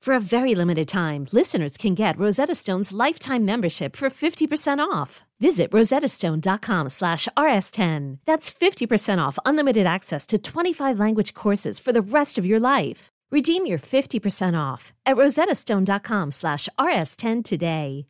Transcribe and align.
For 0.00 0.14
a 0.14 0.20
very 0.20 0.54
limited 0.54 0.88
time, 0.88 1.26
listeners 1.30 1.76
can 1.76 1.94
get 1.94 2.18
Rosetta 2.18 2.54
Stone's 2.54 2.90
lifetime 2.90 3.44
membership 3.44 3.94
for 3.94 4.08
50% 4.08 4.78
off. 4.78 5.24
Visit 5.40 5.70
rosettastone.com 5.72 6.88
slash 6.88 7.28
rs10. 7.36 8.18
That's 8.24 8.50
50% 8.50 9.18
off 9.18 9.38
unlimited 9.44 9.84
access 9.86 10.26
to 10.28 10.38
25 10.38 10.98
language 10.98 11.34
courses 11.34 11.78
for 11.78 11.92
the 11.92 12.00
rest 12.00 12.38
of 12.38 12.46
your 12.46 12.58
life. 12.58 13.08
Redeem 13.30 13.66
your 13.66 13.78
50% 13.78 14.58
off 14.58 14.94
at 15.04 15.16
rosettastone.com 15.16 16.32
slash 16.32 16.66
rs10 16.78 17.44
today. 17.44 18.06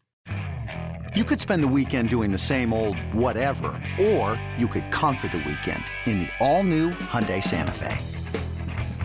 You 1.17 1.25
could 1.25 1.41
spend 1.41 1.65
the 1.65 1.69
weekend 1.69 2.09
doing 2.09 2.31
the 2.31 2.39
same 2.39 2.73
old 2.73 2.97
whatever, 3.13 3.83
or 4.01 4.41
you 4.57 4.69
could 4.69 4.93
conquer 4.93 5.27
the 5.27 5.39
weekend 5.39 5.83
in 6.07 6.21
the 6.21 6.29
all-new 6.39 6.91
Hyundai 6.91 7.43
Santa 7.43 7.73
Fe. 7.73 7.99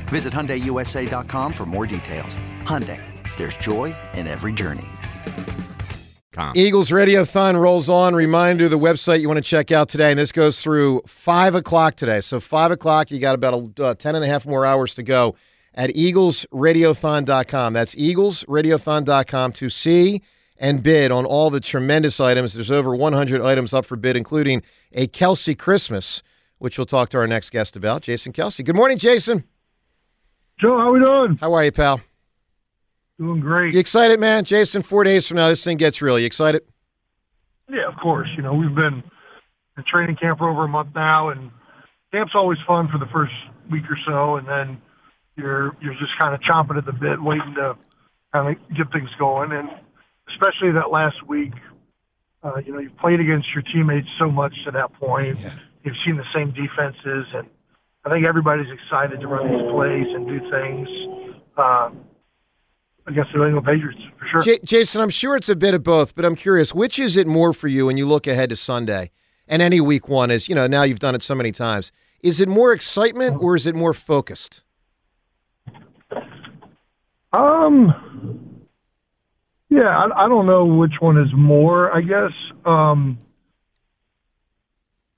Visit 0.06 0.34
HyundaiUSA.com 0.34 1.54
for 1.54 1.66
more 1.66 1.88
details. 1.88 2.38
Hyundai, 2.64 3.02
there's 3.38 3.58
joy 3.58 3.96
in 4.14 4.28
every 4.28 4.54
journey. 4.54 4.86
Eagles 6.54 6.90
Radiothon 6.90 7.60
rolls 7.60 7.88
on. 7.88 8.14
Reminder 8.14 8.68
the 8.68 8.78
website 8.78 9.22
you 9.22 9.28
want 9.28 9.38
to 9.38 9.42
check 9.42 9.72
out 9.72 9.88
today, 9.90 10.12
and 10.12 10.20
this 10.20 10.32
goes 10.32 10.60
through 10.60 11.02
5 11.08 11.56
o'clock 11.56 11.96
today. 11.96 12.22
So 12.22 12.40
5 12.40 12.72
o'clock, 12.72 13.10
you 13.10 13.20
got 13.20 13.36
about 13.36 13.80
uh, 13.80 13.96
10 13.96 14.16
and 14.16 14.26
a 14.26 14.28
half 14.28 14.46
more 14.46 14.66
hours 14.66 14.96
to 14.96 15.04
go 15.04 15.36
at 15.74 15.92
eaglesradiothon.com. 15.92 17.74
That's 17.74 17.96
eaglesradiothon.com 17.96 19.54
to 19.54 19.70
see 19.70 20.22
and 20.58 20.84
bid 20.84 21.12
on 21.12 21.26
all 21.26 21.50
the 21.50 21.60
tremendous 21.60 22.20
items. 22.20 22.54
There's 22.54 22.72
over 22.72 22.96
100 22.96 23.42
items 23.42 23.74
up 23.74 23.86
for 23.86 23.96
bid, 23.96 24.16
including 24.16 24.62
a 24.94 25.08
Kelce 25.08 25.58
Christmas, 25.58 26.22
which 26.60 26.78
we'll 26.78 26.86
talk 26.86 27.10
to 27.10 27.18
our 27.18 27.28
next 27.28 27.50
guest 27.50 27.76
about, 27.76 28.02
Jason 28.02 28.34
Kelce. 28.34 28.64
Good 28.64 28.76
morning, 28.76 28.98
Jason. 28.98 29.44
Joe, 30.60 30.78
how 30.78 30.94
we 30.94 31.00
doing? 31.00 31.38
How 31.42 31.54
are 31.54 31.64
you, 31.66 31.72
pal? 31.72 32.00
Doing 33.20 33.42
great. 33.42 33.74
You 33.74 33.80
excited, 33.80 34.20
man? 34.20 34.46
Jason, 34.46 34.82
four 34.82 35.04
days 35.04 35.28
from 35.28 35.38
now, 35.38 35.50
this 35.50 35.64
thing 35.64 35.78
gets 35.78 36.02
real. 36.02 36.18
You 36.18 36.26
excited? 36.26 36.64
Yeah, 37.70 37.88
of 37.88 37.96
course. 38.02 38.30
You 38.38 38.44
know, 38.44 38.54
we've 38.54 38.76
been 38.76 39.04
in 39.78 39.84
training 39.92 40.16
camp 40.16 40.38
for 40.38 40.50
over 40.50 40.64
a 40.64 40.68
month 40.68 40.90
now, 40.96 41.30
and 41.30 41.52
camp's 42.12 42.34
always 42.36 42.58
fun 42.66 42.88
for 42.92 42.98
the 42.98 43.08
first 43.12 43.34
week 43.70 43.84
or 43.90 43.98
so, 44.06 44.36
and 44.36 44.48
then 44.48 44.82
you're 45.36 45.76
you're 45.82 45.94
just 45.94 46.18
kind 46.18 46.34
of 46.34 46.40
chomping 46.42 46.78
at 46.78 46.86
the 46.86 46.94
bit, 46.94 47.22
waiting 47.22 47.54
to 47.56 47.76
kind 48.34 48.56
of 48.56 48.78
get 48.78 48.92
things 48.94 49.10
going. 49.20 49.52
And 49.52 49.70
especially 50.30 50.72
that 50.74 50.92
last 50.92 51.26
week, 51.28 51.54
uh, 52.44 52.58
you 52.66 52.72
know, 52.72 52.80
you've 52.80 52.98
played 52.98 53.20
against 53.20 53.48
your 53.54 53.64
teammates 53.64 54.08
so 54.20 54.30
much 54.30 54.54
to 54.66 54.72
that 54.72 54.94
point. 54.94 55.40
Yeah. 55.40 55.56
You've 55.84 55.96
seen 56.06 56.16
the 56.16 56.26
same 56.34 56.52
defenses, 56.52 57.28
and 57.34 57.48
I 58.06 58.10
think 58.10 58.26
everybody's 58.26 58.72
excited 58.72 59.20
to 59.20 59.28
run 59.28 59.50
these 59.52 59.72
plays 59.72 60.08
and 60.14 60.28
do 60.28 60.40
things. 60.52 60.88
Uh, 61.58 61.90
against 63.08 63.32
the 63.34 63.40
New 63.40 63.46
England 63.46 63.68
Patriots, 63.68 64.02
for 64.20 64.28
sure. 64.28 64.42
J- 64.42 64.60
Jason, 64.64 65.02
I'm 65.02 65.10
sure 65.10 65.36
it's 65.36 65.50
a 65.50 65.56
bit 65.56 65.74
of 65.74 65.84
both, 65.84 66.16
but 66.16 66.26
I'm 66.26 66.36
curious, 66.36 66.74
which 66.74 66.98
is 66.98 67.18
it 67.18 67.28
more 67.28 67.54
for 67.54 67.68
you 67.68 67.86
when 67.86 67.98
you 67.98 68.06
look 68.06 68.28
ahead 68.28 68.50
to 68.50 68.56
Sunday 68.56 69.12
and 69.48 69.62
any 69.62 69.80
week 69.80 70.08
one 70.08 70.32
is, 70.32 70.50
you 70.50 70.56
know, 70.56 70.68
now 70.68 70.84
you've 70.84 71.00
done 71.00 71.16
it 71.16 71.24
so 71.24 71.36
many 71.36 71.52
times. 71.52 71.92
Is 72.22 72.40
it 72.40 72.50
more 72.50 72.74
excitement 72.74 73.42
or 73.42 73.56
is 73.56 73.68
it 73.68 73.76
more 73.76 73.94
focused? 73.94 74.64
Um, 77.32 78.66
yeah, 79.70 79.90
I, 79.90 80.26
I 80.26 80.30
don't 80.30 80.48
know 80.48 80.66
which 80.66 80.94
one 81.00 81.18
is 81.18 81.28
more. 81.36 81.92
I 81.92 82.02
guess, 82.02 82.32
um, 82.66 83.20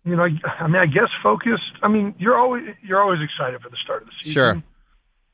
you 0.07 0.15
know, 0.15 0.23
I, 0.23 0.63
I 0.63 0.67
mean, 0.67 0.81
I 0.81 0.85
guess 0.85 1.09
focused. 1.21 1.73
I 1.83 1.87
mean, 1.87 2.15
you're 2.17 2.37
always 2.37 2.63
you're 2.81 3.01
always 3.01 3.19
excited 3.21 3.61
for 3.61 3.69
the 3.69 3.77
start 3.83 4.03
of 4.03 4.07
the 4.07 4.13
season. 4.23 4.33
Sure. 4.33 4.63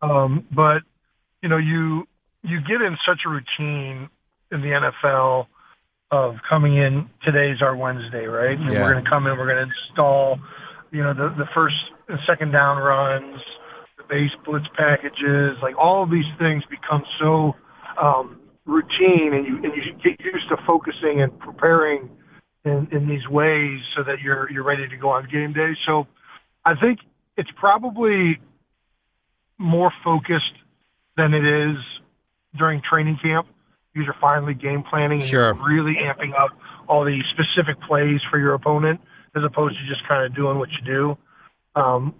Um, 0.01 0.47
but 0.51 0.81
you 1.41 1.49
know, 1.49 1.57
you 1.57 2.07
you 2.43 2.59
get 2.61 2.81
in 2.81 2.97
such 3.07 3.21
a 3.25 3.29
routine 3.29 4.09
in 4.51 4.61
the 4.61 4.91
NFL 5.07 5.47
of 6.11 6.35
coming 6.49 6.77
in. 6.77 7.09
Today's 7.23 7.61
our 7.61 7.75
Wednesday, 7.75 8.25
right? 8.25 8.57
And 8.57 8.71
Yeah. 8.73 8.81
we're 8.81 8.93
going 8.93 9.03
to 9.03 9.09
come 9.09 9.27
in. 9.27 9.37
We're 9.37 9.47
going 9.47 9.65
to 9.67 9.71
install, 9.89 10.39
you 10.91 11.03
know, 11.03 11.13
the 11.13 11.29
the 11.37 11.47
first 11.53 11.75
and 12.07 12.19
second 12.27 12.51
down 12.51 12.81
runs, 12.81 13.41
the 13.97 14.03
base 14.09 14.31
blitz 14.45 14.65
packages, 14.75 15.57
like 15.61 15.77
all 15.77 16.03
of 16.03 16.09
these 16.11 16.27
things 16.39 16.63
become 16.69 17.03
so 17.19 17.55
um, 18.01 18.39
routine, 18.65 19.33
and 19.33 19.45
you 19.45 19.55
and 19.63 19.73
you 19.75 19.93
get 20.03 20.19
used 20.23 20.49
to 20.49 20.57
focusing 20.65 21.21
and 21.21 21.37
preparing 21.39 22.09
in, 22.65 22.87
in 22.91 23.07
these 23.07 23.27
ways 23.27 23.79
so 23.95 24.03
that 24.03 24.21
you're 24.21 24.49
you're 24.51 24.63
ready 24.63 24.87
to 24.87 24.97
go 24.97 25.09
on 25.09 25.27
game 25.29 25.53
day. 25.53 25.73
So, 25.85 26.07
I 26.65 26.75
think 26.75 26.99
it's 27.37 27.49
probably 27.55 28.39
more 29.57 29.91
focused 30.03 30.53
than 31.17 31.33
it 31.33 31.45
is 31.45 31.77
during 32.57 32.81
training 32.81 33.17
camp 33.21 33.47
because 33.93 34.05
you're 34.05 34.15
finally 34.19 34.53
game 34.53 34.83
planning 34.83 35.21
and 35.21 35.29
Sure. 35.29 35.53
really 35.53 35.95
amping 36.01 36.33
up 36.39 36.51
all 36.87 37.03
the 37.05 37.21
specific 37.33 37.79
plays 37.81 38.19
for 38.29 38.39
your 38.39 38.53
opponent 38.53 38.99
as 39.35 39.43
opposed 39.43 39.75
to 39.77 39.85
just 39.87 40.07
kind 40.07 40.25
of 40.25 40.35
doing 40.35 40.57
what 40.59 40.69
you 40.71 40.81
do. 40.85 41.17
Um, 41.75 42.13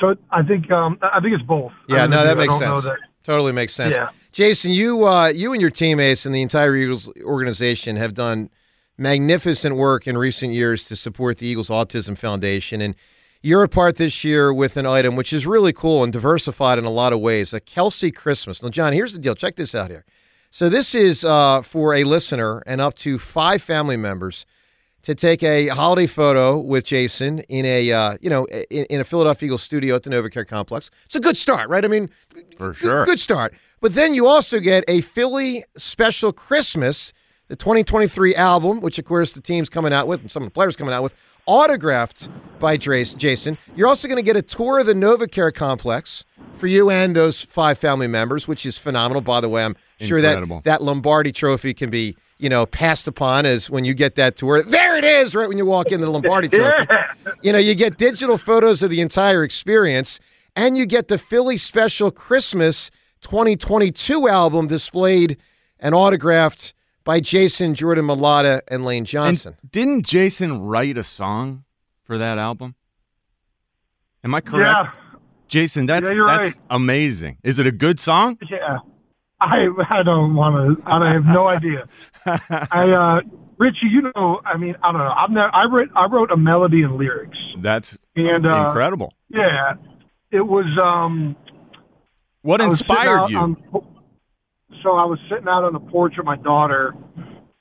so 0.00 0.14
I 0.30 0.42
think 0.42 0.70
um, 0.70 0.98
I 1.02 1.20
think 1.20 1.34
it's 1.34 1.42
both. 1.44 1.72
Yeah, 1.88 2.06
no, 2.06 2.24
that. 2.24 2.36
Makes 2.36 2.56
sense. 2.58 2.82
that- 2.84 2.96
Totally 3.24 3.52
makes 3.52 3.74
sense. 3.74 3.94
Yeah. 3.94 4.08
Jason, 4.32 4.70
you 4.70 5.06
uh, 5.06 5.26
you 5.28 5.52
and 5.52 5.60
your 5.60 5.70
teammates 5.70 6.24
and 6.24 6.34
the 6.34 6.40
entire 6.40 6.74
Eagles 6.74 7.10
organization 7.22 7.96
have 7.96 8.14
done 8.14 8.48
magnificent 8.98 9.76
work 9.76 10.06
in 10.06 10.18
recent 10.18 10.52
years 10.52 10.82
to 10.84 10.96
support 10.96 11.38
the 11.38 11.46
Eagles 11.46 11.68
Autism 11.68 12.18
Foundation, 12.18 12.80
and 12.80 12.94
you're 13.40 13.62
a 13.62 13.68
part 13.68 13.96
this 13.96 14.24
year 14.24 14.52
with 14.52 14.76
an 14.76 14.84
item 14.84 15.14
which 15.14 15.32
is 15.32 15.46
really 15.46 15.72
cool 15.72 16.02
and 16.02 16.12
diversified 16.12 16.76
in 16.76 16.84
a 16.84 16.90
lot 16.90 17.12
of 17.12 17.20
ways. 17.20 17.54
A 17.54 17.60
Kelce 17.60 18.12
Christmas. 18.14 18.62
Now, 18.62 18.68
John, 18.68 18.92
here's 18.92 19.12
the 19.12 19.20
deal. 19.20 19.36
Check 19.36 19.54
this 19.56 19.74
out 19.76 19.90
here. 19.90 20.04
So 20.50 20.68
this 20.68 20.94
is 20.94 21.24
uh, 21.24 21.62
for 21.62 21.94
a 21.94 22.02
listener 22.04 22.62
and 22.66 22.80
up 22.80 22.94
to 22.98 23.18
five 23.18 23.62
family 23.62 23.96
members 23.96 24.44
to 25.02 25.14
take 25.14 25.42
a 25.44 25.68
holiday 25.68 26.06
photo 26.08 26.58
with 26.58 26.84
Jason 26.84 27.38
in 27.48 27.64
a 27.64 27.92
uh, 27.92 28.16
you 28.20 28.28
know 28.28 28.46
in, 28.46 28.84
in 28.86 29.00
a 29.00 29.04
Philadelphia 29.04 29.46
Eagles 29.46 29.62
studio 29.62 29.94
at 29.94 30.02
the 30.02 30.10
NovaCare 30.10 30.46
complex. 30.48 30.90
It's 31.06 31.14
a 31.14 31.20
good 31.20 31.36
start, 31.36 31.68
right? 31.68 31.84
I 31.84 31.88
mean, 31.88 32.10
For 32.56 32.68
good- 32.72 32.76
sure. 32.76 33.04
good 33.04 33.20
start. 33.20 33.54
But 33.80 33.94
then 33.94 34.12
you 34.14 34.26
also 34.26 34.58
get 34.58 34.82
a 34.88 35.02
Philly 35.02 35.64
special 35.76 36.32
Christmas, 36.32 37.12
the 37.48 37.56
2023 37.56 38.34
album, 38.34 38.80
which 38.80 38.98
of 38.98 39.04
course 39.04 39.32
the 39.32 39.40
team's 39.40 39.68
coming 39.68 39.92
out 39.92 40.06
with 40.06 40.20
and 40.20 40.30
some 40.30 40.42
of 40.42 40.46
the 40.46 40.52
players 40.52 40.76
coming 40.76 40.94
out 40.94 41.02
with, 41.02 41.12
autographed 41.46 42.28
by 42.58 42.76
Drace, 42.76 43.16
Jason. 43.16 43.56
You're 43.74 43.88
also 43.88 44.06
going 44.06 44.16
to 44.16 44.22
get 44.22 44.36
a 44.36 44.42
tour 44.42 44.80
of 44.80 44.86
the 44.86 44.92
NovaCare 44.94 45.54
complex 45.54 46.24
for 46.58 46.66
you 46.66 46.90
and 46.90 47.16
those 47.16 47.42
five 47.42 47.78
family 47.78 48.06
members, 48.06 48.46
which 48.46 48.66
is 48.66 48.76
phenomenal. 48.76 49.22
By 49.22 49.40
the 49.40 49.48
way, 49.48 49.64
I'm 49.64 49.76
sure 50.00 50.20
that 50.20 50.30
Incredible. 50.32 50.60
that 50.64 50.82
Lombardi 50.82 51.32
trophy 51.32 51.72
can 51.72 51.88
be, 51.88 52.16
you 52.38 52.48
know, 52.48 52.66
passed 52.66 53.08
upon 53.08 53.46
as 53.46 53.70
when 53.70 53.84
you 53.84 53.94
get 53.94 54.14
that 54.16 54.36
tour. 54.36 54.62
There 54.62 54.96
it 54.96 55.04
is, 55.04 55.34
right 55.34 55.48
when 55.48 55.56
you 55.56 55.64
walk 55.66 55.90
in 55.90 56.00
the 56.00 56.10
Lombardi 56.10 56.48
trophy. 56.50 56.86
yeah. 56.90 57.04
You 57.42 57.52
know, 57.52 57.58
you 57.58 57.74
get 57.74 57.96
digital 57.96 58.36
photos 58.36 58.82
of 58.82 58.90
the 58.90 59.00
entire 59.00 59.42
experience, 59.42 60.20
and 60.54 60.76
you 60.76 60.84
get 60.84 61.08
the 61.08 61.16
Philly 61.18 61.56
Special 61.56 62.10
Christmas 62.10 62.90
2022 63.22 64.28
album 64.28 64.66
displayed 64.66 65.36
and 65.80 65.94
autographed 65.94 66.74
by 67.08 67.20
Jason 67.20 67.74
Jordan 67.74 68.04
Mailata 68.06 68.60
and 68.68 68.84
Lane 68.84 69.06
Johnson. 69.06 69.56
And 69.62 69.70
didn't 69.72 70.02
Jason 70.04 70.60
write 70.60 70.98
a 70.98 71.02
song 71.04 71.64
for 72.04 72.18
that 72.18 72.36
album? 72.36 72.74
Am 74.22 74.34
I 74.34 74.42
correct? 74.42 74.76
Yeah. 74.76 75.20
Jason, 75.48 75.86
that's 75.86 76.04
Yeah, 76.04 76.24
that's 76.26 76.48
right. 76.58 76.58
amazing. 76.68 77.38
Is 77.42 77.58
it 77.58 77.66
a 77.66 77.72
good 77.72 77.98
song? 77.98 78.36
Yeah. 78.50 78.80
I 79.40 79.68
I 79.88 80.02
don't 80.02 80.34
want 80.34 80.78
to. 80.78 80.82
I 80.86 81.10
have 81.10 81.24
no 81.24 81.48
idea. 81.48 81.86
I 82.26 82.90
uh, 82.90 83.20
Richie, 83.56 83.86
you 83.90 84.02
know, 84.14 84.42
I 84.44 84.58
mean, 84.58 84.76
I 84.82 84.92
don't 84.92 85.00
know. 85.00 85.14
I've 85.16 85.30
never. 85.30 85.54
I 85.54 85.64
wrote 85.64 85.88
I 85.96 86.06
wrote 86.08 86.30
a 86.30 86.36
melody 86.36 86.82
and 86.82 86.96
lyrics, 86.96 87.38
That's 87.62 87.96
and 88.16 88.44
uh, 88.46 88.66
incredible. 88.66 89.14
yeah, 89.30 89.74
it 90.30 90.42
was. 90.42 90.66
um 90.82 91.36
What 92.42 92.60
I 92.60 92.66
was 92.66 92.78
sitting 92.80 92.96
inspired 92.96 93.18
out 93.20 93.30
you? 93.30 93.38
on- 93.38 93.56
so 94.82 94.90
I 94.90 95.04
was 95.04 95.18
sitting 95.30 95.48
out 95.48 95.64
on 95.64 95.72
the 95.72 95.80
porch 95.80 96.14
with 96.16 96.26
my 96.26 96.36
daughter, 96.36 96.94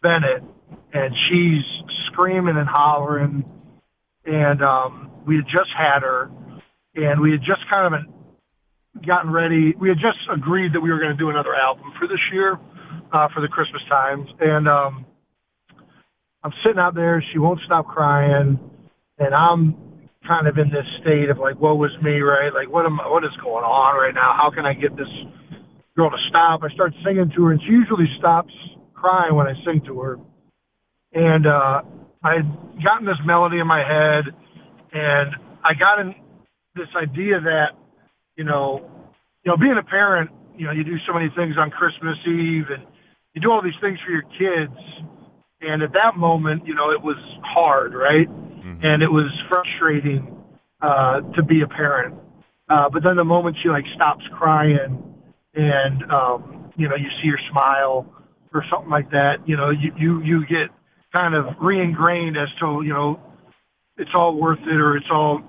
Bennett, 0.02 0.44
and 0.94 1.14
she's 1.30 1.64
screaming 2.12 2.58
and 2.58 2.68
hollering, 2.68 3.44
and 4.26 4.62
um, 4.62 5.12
we 5.26 5.36
had 5.36 5.46
just 5.46 5.70
had 5.78 6.02
her, 6.02 6.30
and 6.96 7.22
we 7.22 7.32
had 7.32 7.42
just 7.42 7.62
kind 7.70 7.94
of 7.94 9.06
gotten 9.06 9.32
ready. 9.32 9.74
We 9.80 9.90
had 9.90 9.98
just 9.98 10.18
agreed 10.34 10.74
that 10.74 10.82
we 10.82 10.92
were 10.92 11.00
going 11.00 11.16
to 11.16 11.18
do 11.18 11.30
another 11.30 11.56
album 11.56 11.94
for 12.00 12.08
this 12.08 12.22
year, 12.34 12.58
uh, 13.14 13.28
for 13.34 13.42
the 13.42 13.48
Christmas 13.48 13.82
times, 13.90 14.28
and 14.40 14.68
um, 14.68 15.06
I'm 16.44 16.54
sitting 16.64 16.80
out 16.80 16.96
there. 16.96 17.24
She 17.34 17.40
won't 17.40 17.60
stop 17.66 17.88
crying, 17.88 18.60
and 19.20 19.36
I'm 19.36 19.76
kind 20.28 20.48
of 20.48 20.58
in 20.58 20.70
this 20.70 20.86
state 21.02 21.30
of 21.30 21.38
like, 21.38 21.60
what 21.60 21.78
was 21.78 21.92
me, 22.04 22.20
right? 22.20 22.54
Like, 22.54 22.72
what 22.72 22.86
am 22.86 22.98
what 22.98 23.24
is 23.24 23.36
going 23.42 23.64
on 23.64 23.96
right 23.96 24.14
now? 24.14 24.34
How 24.36 24.52
can 24.54 24.66
I 24.66 24.74
get 24.74 24.96
this 24.96 25.10
girl 25.98 26.12
to 26.12 26.18
stop? 26.30 26.62
I 26.64 26.70
start 26.74 26.94
singing 27.04 27.32
to 27.36 27.44
her, 27.46 27.52
and 27.52 27.62
she 27.62 27.72
usually 27.72 28.08
stops 28.20 28.54
crying 28.94 29.36
when 29.36 29.48
I 29.48 29.54
sing 29.66 29.82
to 29.88 30.00
her. 30.00 30.18
And 31.14 31.48
uh, 31.48 31.82
I 32.24 32.36
had 32.36 32.84
gotten 32.84 33.06
this 33.06 33.18
melody 33.26 33.60
in 33.60 33.68
my 33.68 33.82
head, 33.82 34.26
and 34.94 35.36
I 35.66 35.74
got 35.74 36.00
in 36.00 36.14
this 36.76 36.88
idea 36.96 37.42
that, 37.42 37.74
you 38.36 38.44
know, 38.44 38.86
you 39.44 39.52
know, 39.52 39.58
being 39.58 39.78
a 39.80 39.84
parent, 39.84 40.30
you 40.56 40.66
know, 40.66 40.72
you 40.72 40.84
do 40.84 40.98
so 41.08 41.14
many 41.14 41.30
things 41.36 41.56
on 41.58 41.72
Christmas 41.72 42.18
Eve, 42.28 42.70
and 42.70 42.86
you 43.34 43.42
do 43.42 43.52
all 43.52 43.62
these 43.64 43.78
things 43.82 43.98
for 44.06 44.12
your 44.12 44.24
kids. 44.38 44.78
And 45.62 45.82
at 45.82 45.94
that 45.94 46.18
moment, 46.18 46.68
you 46.68 46.76
know, 46.76 46.92
it 46.92 47.02
was 47.02 47.18
hard, 47.44 47.94
right? 47.94 48.28
And 48.84 49.02
it 49.02 49.10
was 49.10 49.32
frustrating 49.50 50.36
uh, 50.82 51.22
to 51.36 51.42
be 51.44 51.62
a 51.62 51.68
parent. 51.68 52.16
Uh, 52.70 52.90
but 52.92 53.02
then 53.02 53.16
the 53.16 53.24
moment 53.24 53.56
she 53.64 53.70
like 53.70 53.86
stops 53.96 54.24
crying, 54.38 55.02
and 55.58 56.04
um, 56.12 56.72
you 56.78 56.88
know, 56.88 56.96
you 56.96 57.10
see 57.22 57.30
her 57.30 57.40
smile 57.52 58.06
or 58.54 58.64
something 58.72 58.90
like 58.90 59.10
that, 59.12 59.38
you 59.46 59.58
know, 59.58 59.70
you 59.70 59.92
you 59.98 60.22
you 60.22 60.46
get 60.46 60.70
kind 61.12 61.34
of 61.34 61.46
re-ingrained 61.60 62.38
as 62.38 62.48
to 62.60 62.82
you 62.86 62.94
know, 62.94 63.20
it's 63.98 64.12
all 64.16 64.40
worth 64.40 64.60
it, 64.62 64.80
or 64.80 64.96
it's 64.96 65.10
all, 65.12 65.42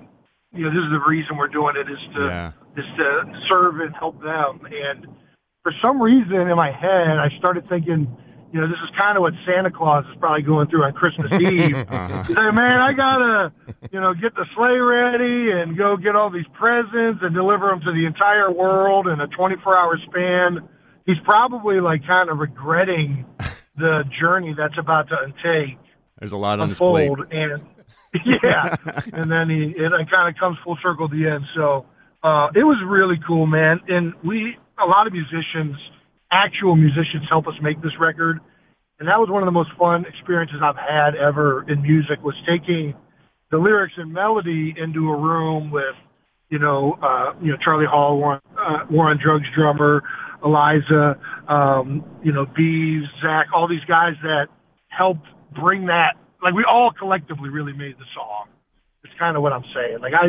you 0.53 0.65
know, 0.65 0.71
this 0.71 0.83
is 0.83 0.91
the 0.91 1.03
reason 1.07 1.37
we're 1.37 1.47
doing 1.47 1.75
it 1.77 1.89
is 1.89 1.99
to 2.15 2.25
Yeah. 2.25 2.51
is 2.75 2.85
to 2.97 3.41
serve 3.47 3.79
and 3.79 3.95
help 3.95 4.21
them. 4.21 4.61
And 4.65 5.07
for 5.63 5.71
some 5.81 6.01
reason 6.01 6.33
in 6.33 6.55
my 6.55 6.71
head, 6.71 7.19
I 7.19 7.29
started 7.37 7.67
thinking, 7.69 8.07
you 8.51 8.59
know, 8.59 8.67
this 8.67 8.77
is 8.83 8.89
kind 8.97 9.15
of 9.17 9.21
what 9.21 9.33
Santa 9.45 9.69
Claus 9.71 10.05
is 10.09 10.15
probably 10.19 10.41
going 10.41 10.67
through 10.69 10.83
on 10.83 10.93
Christmas 10.93 11.31
Eve. 11.41 11.75
Uh-huh. 11.75 12.23
He's 12.23 12.35
like, 12.35 12.53
man, 12.53 12.81
I 12.81 12.93
gotta, 12.93 13.53
you 13.91 13.99
know, 14.01 14.13
get 14.13 14.33
the 14.35 14.45
sleigh 14.55 14.79
ready 14.79 15.51
and 15.51 15.77
go 15.77 15.97
get 15.97 16.15
all 16.15 16.29
these 16.31 16.47
presents 16.57 17.19
and 17.21 17.33
deliver 17.35 17.67
them 17.67 17.81
to 17.81 17.91
the 17.91 18.05
entire 18.05 18.51
world 18.51 19.07
in 19.07 19.19
a 19.21 19.27
24-hour 19.27 19.99
span. 20.09 20.67
He's 21.05 21.19
probably 21.23 21.79
like 21.79 22.05
kind 22.07 22.29
of 22.29 22.37
regretting 22.39 23.25
the 23.77 24.03
journey 24.19 24.53
that's 24.57 24.77
about 24.77 25.07
to 25.09 25.15
take 25.43 25.77
There's 26.19 26.31
a 26.33 26.37
lot 26.37 26.59
on 26.59 26.69
his 26.69 26.77
plate. 26.79 27.09
unfold 27.09 27.31
and 27.31 27.61
yeah 28.43 28.75
and 29.13 29.31
then 29.31 29.49
he 29.49 29.73
it 29.77 29.91
kind 30.11 30.27
of 30.27 30.39
comes 30.39 30.57
full 30.63 30.77
circle 30.81 31.05
at 31.05 31.11
the 31.11 31.27
end 31.27 31.45
so 31.55 31.85
uh 32.23 32.47
it 32.55 32.63
was 32.63 32.77
really 32.87 33.17
cool 33.25 33.45
man 33.45 33.79
and 33.87 34.13
we 34.23 34.57
a 34.81 34.85
lot 34.85 35.05
of 35.07 35.13
musicians 35.13 35.77
actual 36.31 36.75
musicians 36.75 37.23
help 37.29 37.47
us 37.47 37.53
make 37.61 37.81
this 37.81 37.93
record. 37.99 38.39
And 38.99 39.07
that 39.07 39.19
was 39.19 39.29
one 39.29 39.41
of 39.41 39.47
the 39.47 39.51
most 39.51 39.71
fun 39.79 40.05
experiences 40.05 40.57
i've 40.63 40.75
had 40.75 41.15
ever 41.15 41.63
in 41.69 41.81
music 41.81 42.21
was 42.21 42.35
taking 42.47 42.93
the 43.51 43.57
lyrics 43.57 43.93
and 43.97 44.11
melody 44.11 44.75
into 44.77 45.09
a 45.09 45.17
room 45.17 45.71
with 45.71 45.95
you 46.49 46.59
know 46.59 46.97
uh 47.01 47.33
you 47.41 47.51
know 47.51 47.57
charlie 47.63 47.85
hall 47.85 48.17
Warren, 48.17 48.41
uh, 48.57 48.85
war 48.91 49.09
on 49.09 49.17
drugs 49.23 49.45
drummer 49.55 50.03
eliza 50.43 51.17
um 51.47 52.03
you 52.21 52.33
know 52.33 52.45
bees 52.45 53.03
zach 53.21 53.47
all 53.55 53.69
these 53.69 53.85
guys 53.87 54.15
that 54.21 54.47
helped 54.89 55.25
bring 55.55 55.85
that 55.85 56.15
like 56.43 56.53
we 56.53 56.65
all 56.69 56.91
collectively 56.97 57.49
really 57.49 57.73
made 57.73 57.97
the 57.97 58.05
song. 58.15 58.47
It's 59.03 59.13
kind 59.17 59.35
of 59.35 59.43
what 59.43 59.53
i'm 59.53 59.65
saying. 59.73 59.99
Like 60.01 60.13
i 60.13 60.27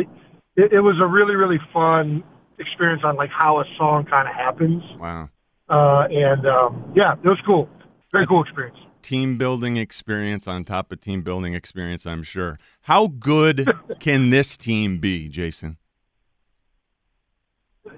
it, 0.55 0.73
it 0.73 0.79
was 0.81 0.95
a 1.01 1.07
really 1.07 1.35
really 1.35 1.59
fun 1.73 2.23
experience 2.59 3.01
on 3.03 3.15
like 3.15 3.29
how 3.29 3.59
a 3.59 3.65
song 3.77 4.05
kind 4.09 4.27
of 4.27 4.35
happens. 4.35 4.83
Wow. 4.99 5.29
Uh 5.71 6.07
and 6.11 6.45
um 6.45 6.93
yeah 6.95 7.13
it 7.13 7.27
was 7.27 7.39
cool 7.45 7.67
very 8.11 8.27
cool 8.27 8.43
experience 8.43 8.77
Team 9.01 9.39
building 9.39 9.77
experience 9.77 10.47
on 10.47 10.63
top 10.63 10.91
of 10.91 11.01
team 11.01 11.23
building 11.23 11.55
experience, 11.55 12.05
I'm 12.05 12.21
sure. 12.21 12.59
How 12.81 13.07
good 13.07 13.67
can 13.99 14.29
this 14.29 14.55
team 14.55 14.99
be, 14.99 15.27
Jason? 15.27 15.77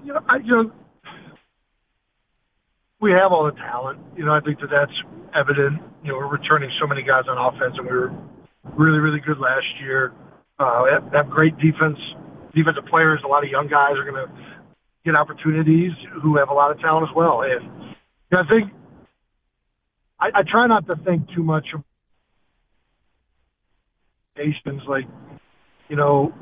you 0.03 0.13
know, 0.13 0.21
I, 0.27 0.37
you 0.37 0.51
know, 0.51 0.71
we 2.99 3.11
have 3.11 3.31
all 3.31 3.45
the 3.45 3.57
talent. 3.59 3.99
You 4.15 4.25
know, 4.25 4.33
I 4.33 4.39
think 4.39 4.59
that 4.59 4.69
that's 4.71 4.93
evident. 5.35 5.81
You 6.03 6.11
know, 6.11 6.17
we're 6.17 6.31
returning 6.31 6.69
so 6.79 6.87
many 6.87 7.03
guys 7.03 7.23
on 7.27 7.37
offense, 7.37 7.75
and 7.77 7.85
we 7.85 7.93
were 7.93 8.11
really, 8.75 8.99
really 8.99 9.19
good 9.19 9.39
last 9.39 9.67
year. 9.81 10.13
Uh, 10.59 10.83
we 10.85 10.89
have, 10.91 11.03
have 11.11 11.29
great 11.29 11.57
defense, 11.57 11.97
defensive 12.55 12.85
players. 12.89 13.19
A 13.25 13.27
lot 13.27 13.43
of 13.43 13.49
young 13.49 13.67
guys 13.67 13.95
are 13.97 14.09
going 14.09 14.27
to 14.27 14.31
get 15.05 15.15
opportunities 15.15 15.91
who 16.21 16.37
have 16.37 16.49
a 16.49 16.53
lot 16.53 16.71
of 16.71 16.79
talent 16.79 17.07
as 17.09 17.15
well. 17.15 17.41
And 17.41 17.63
you 17.63 18.31
know, 18.31 18.39
I 18.39 18.49
think 18.49 18.73
I, 20.19 20.39
I 20.39 20.41
try 20.49 20.67
not 20.67 20.87
to 20.87 20.95
think 21.03 21.27
too 21.35 21.43
much 21.43 21.67
of 21.73 21.83
nations 24.37 24.81
like, 24.87 25.05
you 25.89 25.95
know, 25.95 26.33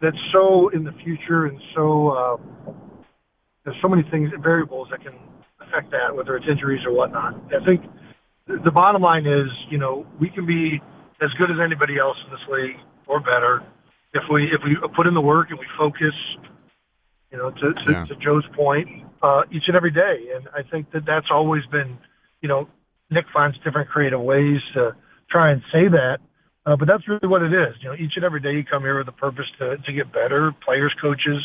that's 0.00 0.16
so 0.32 0.68
in 0.68 0.84
the 0.84 0.92
future 1.04 1.46
and 1.46 1.58
so 1.74 2.08
uh, 2.10 2.36
there's 3.64 3.76
so 3.82 3.88
many 3.88 4.02
things 4.10 4.30
variables 4.42 4.88
that 4.90 5.02
can 5.02 5.14
affect 5.60 5.90
that, 5.90 6.14
whether 6.14 6.36
it's 6.36 6.46
injuries 6.50 6.80
or 6.86 6.92
whatnot. 6.92 7.34
I 7.50 7.64
think 7.64 7.82
the 8.46 8.70
bottom 8.70 9.02
line 9.02 9.26
is, 9.26 9.48
you 9.70 9.78
know, 9.78 10.06
we 10.20 10.30
can 10.30 10.46
be 10.46 10.80
as 11.20 11.30
good 11.38 11.50
as 11.50 11.58
anybody 11.62 11.98
else 11.98 12.16
in 12.26 12.30
this 12.30 12.40
league 12.50 12.76
or 13.06 13.20
better 13.20 13.62
if 14.14 14.22
we 14.32 14.44
if 14.44 14.60
we 14.64 14.76
put 14.96 15.06
in 15.06 15.14
the 15.14 15.20
work 15.20 15.48
and 15.50 15.58
we 15.58 15.66
focus. 15.76 16.14
You 17.32 17.38
know, 17.38 17.50
to 17.50 17.74
to, 17.74 17.90
Yeah. 17.92 18.04
to 18.06 18.14
Joe's 18.16 18.46
point, 18.56 18.88
uh, 19.22 19.42
each 19.52 19.64
and 19.68 19.76
every 19.76 19.90
day, 19.90 20.30
and 20.34 20.48
I 20.54 20.62
think 20.62 20.90
that 20.92 21.04
that's 21.04 21.28
always 21.30 21.64
been, 21.66 21.98
you 22.40 22.48
know, 22.48 22.68
Nick 23.10 23.26
finds 23.32 23.58
different 23.64 23.88
creative 23.90 24.20
ways 24.20 24.60
to 24.74 24.94
try 25.30 25.50
and 25.50 25.60
say 25.72 25.88
that, 25.88 26.18
uh, 26.66 26.76
but 26.76 26.88
that's 26.88 27.06
really 27.08 27.28
what 27.28 27.42
it 27.42 27.52
is. 27.52 27.74
You 27.82 27.90
know, 27.90 27.94
each 27.94 28.12
and 28.16 28.24
every 28.24 28.40
day 28.40 28.52
you 28.52 28.64
come 28.64 28.82
here 28.82 28.98
with 28.98 29.08
a 29.08 29.12
purpose 29.12 29.46
to 29.58 29.76
to 29.76 29.92
get 29.92 30.12
better. 30.12 30.52
Players, 30.64 30.94
coaches, 31.00 31.42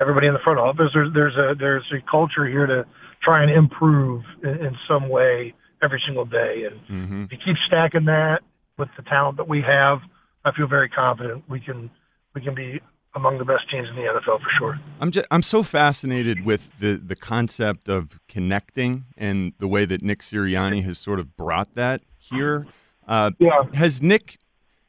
everybody 0.00 0.26
in 0.26 0.32
the 0.32 0.40
front 0.40 0.58
office. 0.58 0.90
There's 0.94 1.12
there's 1.12 1.36
a 1.36 1.54
there's 1.58 1.84
a 1.92 2.00
culture 2.10 2.46
here 2.46 2.66
to 2.66 2.86
try 3.22 3.42
and 3.42 3.50
improve 3.50 4.22
in, 4.42 4.50
in 4.66 4.76
some 4.88 5.08
way 5.10 5.52
every 5.82 6.00
single 6.06 6.24
day. 6.24 6.64
And 6.70 6.80
Mm-hmm. 6.88 7.24
if 7.24 7.32
you 7.32 7.38
keep 7.44 7.56
stacking 7.66 8.06
that 8.06 8.40
with 8.78 8.88
the 8.96 9.02
talent 9.02 9.36
that 9.36 9.48
we 9.48 9.60
have, 9.62 9.98
I 10.46 10.52
feel 10.56 10.66
very 10.66 10.88
confident 10.88 11.44
we 11.48 11.60
can 11.60 11.90
we 12.34 12.40
can 12.40 12.54
be 12.54 12.80
among 13.14 13.38
the 13.38 13.44
best 13.44 13.68
teams 13.70 13.88
in 13.88 13.96
the 13.96 14.02
NFL 14.02 14.40
for 14.40 14.48
sure. 14.58 14.80
I'm 15.00 15.10
just 15.10 15.26
I'm 15.30 15.42
so 15.42 15.62
fascinated 15.62 16.44
with 16.44 16.70
the 16.80 16.94
the 16.94 17.16
concept 17.16 17.88
of 17.88 18.20
connecting 18.28 19.04
and 19.16 19.52
the 19.58 19.66
way 19.68 19.84
that 19.84 20.02
Nick 20.02 20.20
Sirianni 20.22 20.84
has 20.84 20.98
sort 20.98 21.18
of 21.20 21.36
brought 21.36 21.74
that 21.74 22.02
here. 22.18 22.66
Uh, 23.08 23.32
Yeah. 23.38 23.64
Has 23.74 24.00
Nick 24.00 24.38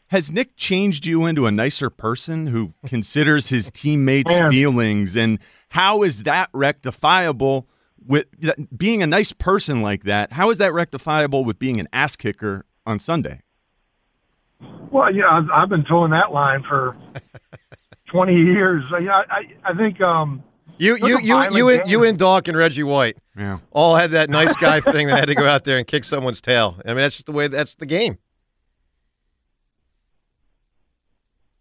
has 0.08 0.32
Nick 0.32 0.56
changed 0.58 1.06
you 1.06 1.26
into 1.26 1.46
a 1.48 1.52
nicer 1.52 1.90
person 1.90 2.48
who 2.48 2.74
considers 2.86 3.48
his 3.50 3.72
teammates' 3.72 4.30
Man. 4.30 4.52
feelings, 4.52 5.16
and 5.16 5.40
how 5.70 6.04
is 6.04 6.24
that 6.24 6.50
rectifiable? 6.54 7.66
With 8.04 8.26
being 8.76 9.04
a 9.04 9.08
nice 9.08 9.32
person 9.32 9.82
like 9.84 10.04
that, 10.06 10.34
how 10.34 10.50
is 10.50 10.58
that 10.58 10.74
rectifiable 10.74 11.46
with 11.46 11.60
being 11.60 11.80
an 11.80 11.88
ass 11.94 12.16
kicker 12.16 12.66
on 12.84 13.00
Sunday? 13.00 13.42
Well, 14.90 15.14
yeah, 15.14 15.30
I've, 15.32 15.50
I've 15.54 15.70
been 15.70 15.86
towing 15.86 16.10
that 16.12 16.32
line 16.32 16.64
for 16.68 16.96
20 18.12 18.34
years. 18.36 18.84
I, 18.94 18.98
I, 19.08 19.72
I 19.72 19.74
think 19.76 20.02
um, 20.02 20.44
You 20.78 20.98
you 20.98 21.20
you 21.20 21.42
you 21.52 21.70
and 21.70 21.80
games. 21.80 21.92
you 21.92 22.04
and 22.04 22.18
Doc 22.18 22.48
and 22.48 22.58
Reggie 22.58 22.84
White 22.84 23.18
Yeah. 23.38 23.60
all 23.72 23.96
had 23.96 24.12
that 24.12 24.30
nice 24.30 24.56
guy 24.58 24.82
thing 24.94 25.08
that 25.08 25.18
had 25.20 25.28
to 25.28 25.36
go 25.36 25.48
out 25.48 25.64
there 25.64 25.78
and 25.78 25.88
kick 25.88 26.04
someone's 26.04 26.42
tail. 26.42 26.76
I 26.86 26.90
mean, 26.90 26.98
that's 26.98 27.16
just 27.16 27.26
the 27.28 27.32
way. 27.32 27.48
That's 27.48 27.76
the 27.76 27.86
game. 27.86 28.18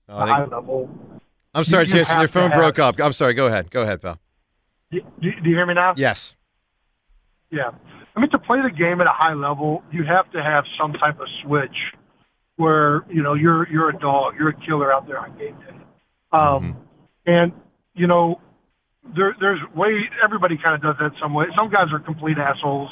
Oh, 0.08 0.16
I 0.18 0.24
think- 0.26 0.36
high 0.36 0.44
level. 0.56 0.90
I'm 1.54 1.64
sorry, 1.64 1.84
you 1.86 1.92
Jason. 1.92 2.14
Your 2.14 2.20
have 2.22 2.32
to 2.32 2.38
phone 2.40 2.50
have- 2.50 2.58
broke 2.60 2.78
up. 2.78 3.00
I'm 3.00 3.12
sorry. 3.12 3.34
Go 3.34 3.46
ahead. 3.46 3.70
Go 3.70 3.82
ahead, 3.82 4.00
pal. 4.02 4.18
Do, 4.92 5.00
do 5.20 5.28
you 5.28 5.56
hear 5.56 5.66
me 5.66 5.74
now? 5.74 5.94
Yes. 5.96 6.34
Yeah. 7.50 7.70
I 8.16 8.20
mean, 8.20 8.30
to 8.30 8.38
play 8.38 8.60
the 8.62 8.70
game 8.70 9.00
at 9.00 9.06
a 9.06 9.12
high 9.12 9.34
level, 9.34 9.82
you 9.92 10.04
have 10.04 10.30
to 10.32 10.42
have 10.42 10.64
some 10.80 10.92
type 10.94 11.20
of 11.20 11.26
switch 11.42 11.76
where 12.56 13.04
you 13.08 13.22
know 13.22 13.34
you're 13.34 13.68
you're 13.70 13.88
a 13.88 13.98
dog, 13.98 14.34
you're 14.38 14.50
a 14.50 14.60
killer 14.66 14.92
out 14.92 15.06
there 15.06 15.18
on 15.18 15.36
game 15.38 15.54
day. 15.60 15.76
Um, 16.32 16.40
mm-hmm. 16.40 16.78
And 17.26 17.52
you 17.94 18.06
know, 18.06 18.40
there, 19.16 19.34
there's 19.40 19.60
way 19.74 20.08
everybody 20.24 20.56
kind 20.62 20.74
of 20.74 20.82
does 20.82 20.96
that 21.00 21.12
some 21.20 21.34
way. 21.34 21.46
Some 21.56 21.70
guys 21.70 21.92
are 21.92 22.00
complete 22.00 22.38
assholes, 22.38 22.90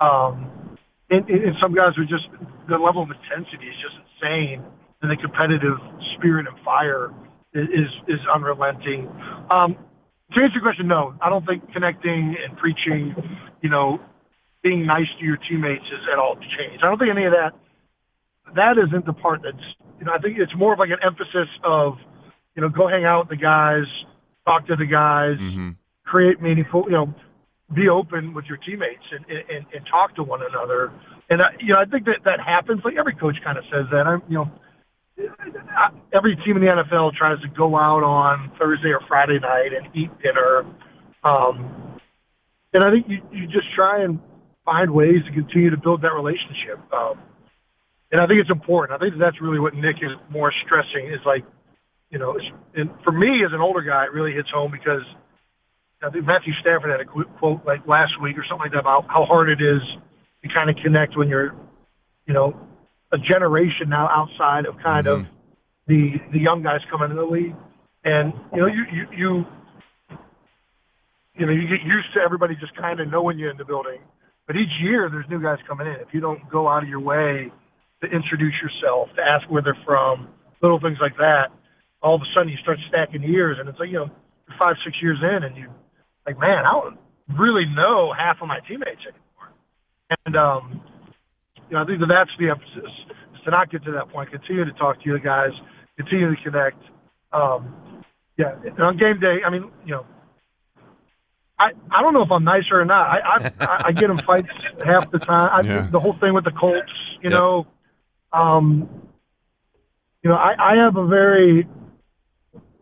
um, 0.00 0.76
and, 1.10 1.28
and 1.28 1.54
some 1.60 1.74
guys 1.74 1.98
are 1.98 2.04
just 2.04 2.26
the 2.68 2.76
level 2.76 3.02
of 3.02 3.10
intensity 3.10 3.66
is 3.66 3.76
just 3.82 3.96
insane, 4.14 4.62
and 5.02 5.10
the 5.10 5.16
competitive 5.16 5.78
spirit 6.16 6.46
and 6.46 6.56
fire 6.64 7.10
is 7.54 7.90
is 8.08 8.20
unrelenting. 8.32 9.08
Um, 9.50 9.76
to 10.32 10.40
answer 10.40 10.54
your 10.54 10.62
question, 10.62 10.86
no, 10.86 11.14
I 11.20 11.28
don't 11.28 11.44
think 11.44 11.72
connecting 11.72 12.36
and 12.38 12.56
preaching, 12.56 13.14
you 13.62 13.68
know, 13.68 13.98
being 14.62 14.86
nice 14.86 15.10
to 15.18 15.24
your 15.24 15.36
teammates 15.36 15.84
is 15.90 16.06
at 16.12 16.18
all 16.18 16.36
changed. 16.36 16.84
I 16.84 16.86
don't 16.86 16.98
think 16.98 17.10
any 17.10 17.26
of 17.26 17.32
that. 17.32 17.50
That 18.54 18.78
isn't 18.78 19.06
the 19.06 19.12
part 19.12 19.40
that's, 19.42 19.64
you 19.98 20.06
know, 20.06 20.12
I 20.12 20.18
think 20.18 20.38
it's 20.38 20.54
more 20.56 20.72
of 20.72 20.78
like 20.78 20.90
an 20.90 21.02
emphasis 21.04 21.48
of, 21.64 21.94
you 22.54 22.62
know, 22.62 22.68
go 22.68 22.88
hang 22.88 23.04
out 23.04 23.28
with 23.28 23.38
the 23.38 23.42
guys, 23.42 23.84
talk 24.44 24.66
to 24.66 24.76
the 24.76 24.86
guys, 24.86 25.38
mm-hmm. 25.38 25.70
create 26.04 26.40
meaningful, 26.40 26.84
you 26.86 26.92
know, 26.92 27.14
be 27.74 27.88
open 27.88 28.34
with 28.34 28.46
your 28.46 28.58
teammates 28.58 29.06
and, 29.12 29.24
and, 29.30 29.64
and 29.72 29.86
talk 29.88 30.14
to 30.16 30.22
one 30.22 30.40
another. 30.42 30.92
And, 31.28 31.40
I, 31.40 31.54
you 31.60 31.72
know, 31.72 31.80
I 31.80 31.84
think 31.84 32.04
that 32.06 32.24
that 32.24 32.40
happens. 32.40 32.82
Like 32.84 32.94
every 32.98 33.14
coach 33.14 33.36
kind 33.44 33.56
of 33.56 33.64
says 33.70 33.86
that. 33.92 34.06
I'm, 34.06 34.22
you 34.28 34.38
know, 34.38 34.50
every 36.12 36.36
team 36.44 36.56
in 36.56 36.62
the 36.62 36.70
NFL 36.70 37.12
tries 37.14 37.40
to 37.42 37.48
go 37.48 37.76
out 37.76 38.02
on 38.02 38.50
Thursday 38.58 38.88
or 38.88 39.00
Friday 39.06 39.38
night 39.38 39.70
and 39.76 39.94
eat 39.94 40.10
dinner. 40.22 40.66
Um, 41.22 42.00
and 42.72 42.82
I 42.82 42.90
think 42.90 43.06
you, 43.08 43.18
you 43.30 43.46
just 43.46 43.66
try 43.74 44.02
and 44.02 44.18
find 44.64 44.90
ways 44.90 45.22
to 45.26 45.32
continue 45.32 45.70
to 45.70 45.76
build 45.76 46.02
that 46.02 46.14
relationship. 46.14 46.80
Um, 46.92 47.20
and 48.12 48.20
I 48.20 48.26
think 48.26 48.40
it's 48.40 48.50
important. 48.50 49.00
I 49.00 49.04
think 49.04 49.20
that's 49.20 49.40
really 49.40 49.60
what 49.60 49.74
Nick 49.74 49.96
is 50.02 50.10
more 50.30 50.52
stressing 50.64 51.06
is 51.12 51.20
like, 51.24 51.44
you 52.10 52.18
know, 52.18 52.36
and 52.74 52.90
for 53.04 53.12
me 53.12 53.42
as 53.46 53.52
an 53.52 53.60
older 53.60 53.82
guy, 53.82 54.04
it 54.04 54.12
really 54.12 54.32
hits 54.32 54.48
home 54.52 54.70
because 54.70 55.02
I 56.02 56.10
think 56.10 56.26
Matthew 56.26 56.52
Stafford 56.60 56.90
had 56.90 57.00
a 57.00 57.04
quote 57.04 57.60
like 57.64 57.86
last 57.86 58.12
week 58.20 58.36
or 58.36 58.44
something 58.48 58.66
like 58.66 58.72
that 58.72 58.80
about 58.80 59.06
how 59.06 59.24
hard 59.24 59.48
it 59.48 59.62
is 59.62 59.82
to 60.42 60.48
kind 60.52 60.70
of 60.70 60.76
connect 60.82 61.16
when 61.16 61.28
you're, 61.28 61.54
you 62.26 62.34
know, 62.34 62.56
a 63.12 63.18
generation 63.18 63.88
now 63.88 64.08
outside 64.08 64.66
of 64.66 64.74
kind 64.82 65.06
mm-hmm. 65.06 65.22
of 65.22 65.26
the 65.86 66.18
the 66.32 66.38
young 66.38 66.62
guys 66.62 66.80
coming 66.90 67.10
in 67.10 67.16
the 67.16 67.26
league, 67.26 67.54
and 68.04 68.32
you 68.52 68.60
know 68.60 68.66
you 68.66 68.82
you 68.90 69.04
you 69.12 69.30
you 71.38 71.46
know 71.46 71.52
you 71.52 71.66
get 71.68 71.82
used 71.84 72.08
to 72.14 72.20
everybody 72.20 72.54
just 72.56 72.74
kind 72.76 73.00
of 73.00 73.10
knowing 73.10 73.38
you 73.38 73.50
in 73.50 73.56
the 73.56 73.64
building, 73.64 73.98
but 74.46 74.56
each 74.56 74.72
year 74.82 75.08
there's 75.10 75.26
new 75.28 75.42
guys 75.42 75.58
coming 75.66 75.86
in. 75.86 75.94
If 76.00 76.14
you 76.14 76.20
don't 76.20 76.40
go 76.50 76.68
out 76.68 76.82
of 76.82 76.88
your 76.88 77.00
way 77.00 77.52
to 78.02 78.06
introduce 78.06 78.54
yourself, 78.62 79.08
to 79.16 79.22
ask 79.22 79.50
where 79.50 79.62
they're 79.62 79.78
from, 79.84 80.28
little 80.62 80.80
things 80.80 80.98
like 81.00 81.16
that, 81.18 81.50
all 82.02 82.14
of 82.14 82.22
a 82.22 82.28
sudden 82.34 82.48
you 82.48 82.56
start 82.62 82.78
stacking 82.88 83.22
years, 83.22 83.58
and 83.58 83.68
it's 83.68 83.78
like 83.78 83.88
you 83.88 83.98
know 83.98 84.10
five 84.58 84.76
six 84.84 84.96
years 85.02 85.18
in, 85.22 85.44
and 85.44 85.56
you 85.56 85.68
like 86.26 86.38
man 86.38 86.64
I 86.64 86.72
don't 86.72 86.98
really 87.38 87.66
know 87.66 88.12
half 88.16 88.38
of 88.42 88.48
my 88.48 88.60
teammates 88.66 89.02
anymore, 89.06 89.52
and 90.26 90.36
um 90.36 90.82
you 91.70 91.76
know, 91.76 91.82
I 91.82 91.86
think 91.86 92.00
that 92.00 92.08
that's 92.08 92.30
the 92.38 92.50
emphasis 92.50 92.90
is 93.34 93.40
to 93.44 93.50
not 93.50 93.70
get 93.70 93.84
to 93.84 93.92
that 93.92 94.10
point. 94.10 94.30
Continue 94.30 94.64
to 94.64 94.72
talk 94.72 95.02
to 95.02 95.12
the 95.12 95.20
guys, 95.20 95.52
continue 95.96 96.34
to 96.34 96.42
connect. 96.42 96.82
Um, 97.32 98.02
yeah, 98.36 98.56
and 98.64 98.80
on 98.80 98.96
game 98.96 99.20
day, 99.20 99.38
I 99.46 99.50
mean, 99.50 99.70
you 99.86 99.92
know, 99.92 100.06
I 101.58 101.70
I 101.90 102.02
don't 102.02 102.12
know 102.12 102.22
if 102.22 102.30
I'm 102.32 102.42
nicer 102.42 102.80
or 102.80 102.84
not. 102.84 103.06
I 103.06 103.50
I, 103.60 103.82
I 103.86 103.92
get 103.92 104.10
in 104.10 104.18
fights 104.26 104.48
half 104.84 105.10
the 105.12 105.20
time. 105.20 105.50
I, 105.52 105.68
yeah. 105.68 105.88
The 105.90 106.00
whole 106.00 106.16
thing 106.18 106.34
with 106.34 106.44
the 106.44 106.50
Colts, 106.50 106.90
you 107.22 107.30
yep. 107.30 107.38
know, 107.38 107.66
um, 108.32 108.88
you 110.24 110.30
know, 110.30 110.36
I 110.36 110.54
I 110.58 110.84
have 110.84 110.96
a 110.96 111.06
very, 111.06 111.68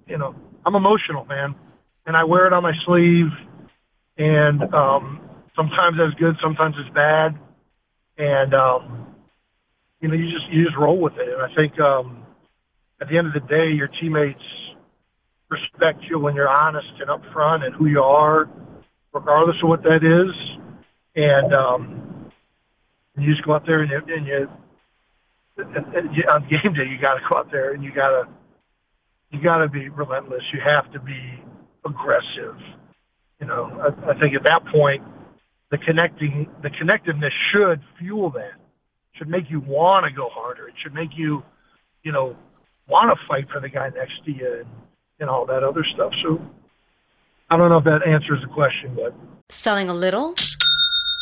you 0.09 0.19
know, 0.19 0.35
I'm 0.65 0.75
emotional, 0.75 1.25
man, 1.25 1.55
and 2.07 2.17
I 2.17 2.25
wear 2.25 2.47
it 2.47 2.53
on 2.53 2.62
my 2.62 2.73
sleeve, 2.87 3.31
and 4.17 4.62
um, 4.75 5.21
sometimes 5.55 5.97
that's 5.99 6.19
good, 6.19 6.37
sometimes 6.43 6.75
it's 6.79 6.95
bad 6.95 7.38
and 8.19 8.53
um, 8.53 9.15
you 10.00 10.09
know 10.09 10.15
you 10.15 10.25
just 10.25 10.50
you 10.50 10.65
just 10.65 10.77
roll 10.77 11.00
with 11.00 11.15
it. 11.15 11.29
And 11.29 11.41
I 11.41 11.55
think 11.55 11.79
um, 11.81 12.27
at 13.00 13.09
the 13.09 13.17
end 13.17 13.29
of 13.29 13.33
the 13.33 13.49
day, 13.49 13.71
your 13.71 13.88
teammates 14.00 14.43
respect 15.49 16.05
you 16.11 16.19
when 16.19 16.35
you're 16.35 16.49
honest 16.49 16.88
and 17.00 17.09
upfront 17.09 17.65
and 17.65 17.75
who 17.75 17.87
you 17.87 18.03
are, 18.03 18.50
regardless 19.15 19.57
of 19.62 19.69
what 19.69 19.83
that 19.85 20.03
is. 20.03 20.35
And 21.15 21.55
um, 21.55 22.31
you 23.17 23.33
just 23.33 23.45
go 23.47 23.55
out 23.55 23.65
there 23.67 23.81
and 23.81 23.91
you, 23.91 24.15
and 24.15 24.27
you, 24.27 24.49
and, 25.57 26.15
you 26.15 26.23
on 26.29 26.43
game 26.43 26.75
day 26.75 26.91
you 26.91 27.00
got 27.00 27.15
to 27.15 27.21
go 27.29 27.38
out 27.38 27.50
there 27.50 27.73
and 27.73 27.83
you 27.83 27.93
got 27.93 28.11
to 28.11 28.29
you 29.31 29.43
got 29.43 29.59
to 29.59 29.69
be 29.69 29.89
relentless. 29.89 30.43
You 30.53 30.61
have 30.65 30.91
to 30.93 31.01
be 31.01 31.43
aggressive. 31.85 32.57
You 33.41 33.47
know, 33.47 33.71
I, 33.81 34.11
I 34.11 34.19
think 34.19 34.35
at 34.35 34.43
that 34.45 34.65
point 34.73 35.03
the 35.71 35.79
connecting, 35.79 36.49
the 36.63 36.71
connectiveness 36.71 37.33
should 37.53 37.81
fuel 37.99 38.31
that. 38.31 38.53
Should 39.15 39.29
make 39.29 39.51
you 39.51 39.61
want 39.61 40.07
to 40.07 40.13
go 40.13 40.29
harder. 40.31 40.69
It 40.69 40.75
should 40.83 40.95
make 40.95 41.11
you, 41.17 41.43
you 42.05 42.13
know, 42.13 42.37
want 42.89 43.17
to 43.17 43.27
fight 43.27 43.47
for 43.53 43.61
the 43.61 43.69
guy 43.69 43.89
next 43.89 44.25
to 44.25 44.33
you 44.33 44.61
and, 44.61 44.69
and 45.21 45.29
all 45.29 45.45
that 45.47 45.63
other 45.63 45.85
stuff. 45.95 46.13
So 46.23 46.41
I 47.51 47.57
don't 47.57 47.69
know 47.69 47.79
if 47.79 47.85
that 47.85 48.07
answers 48.07 48.41
the 48.43 48.53
question, 48.53 48.95
but 48.95 49.13
selling 49.51 49.89
a 49.89 49.95
little 49.95 50.35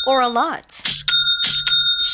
or 0.06 0.20
a 0.20 0.28
lot. 0.28 0.95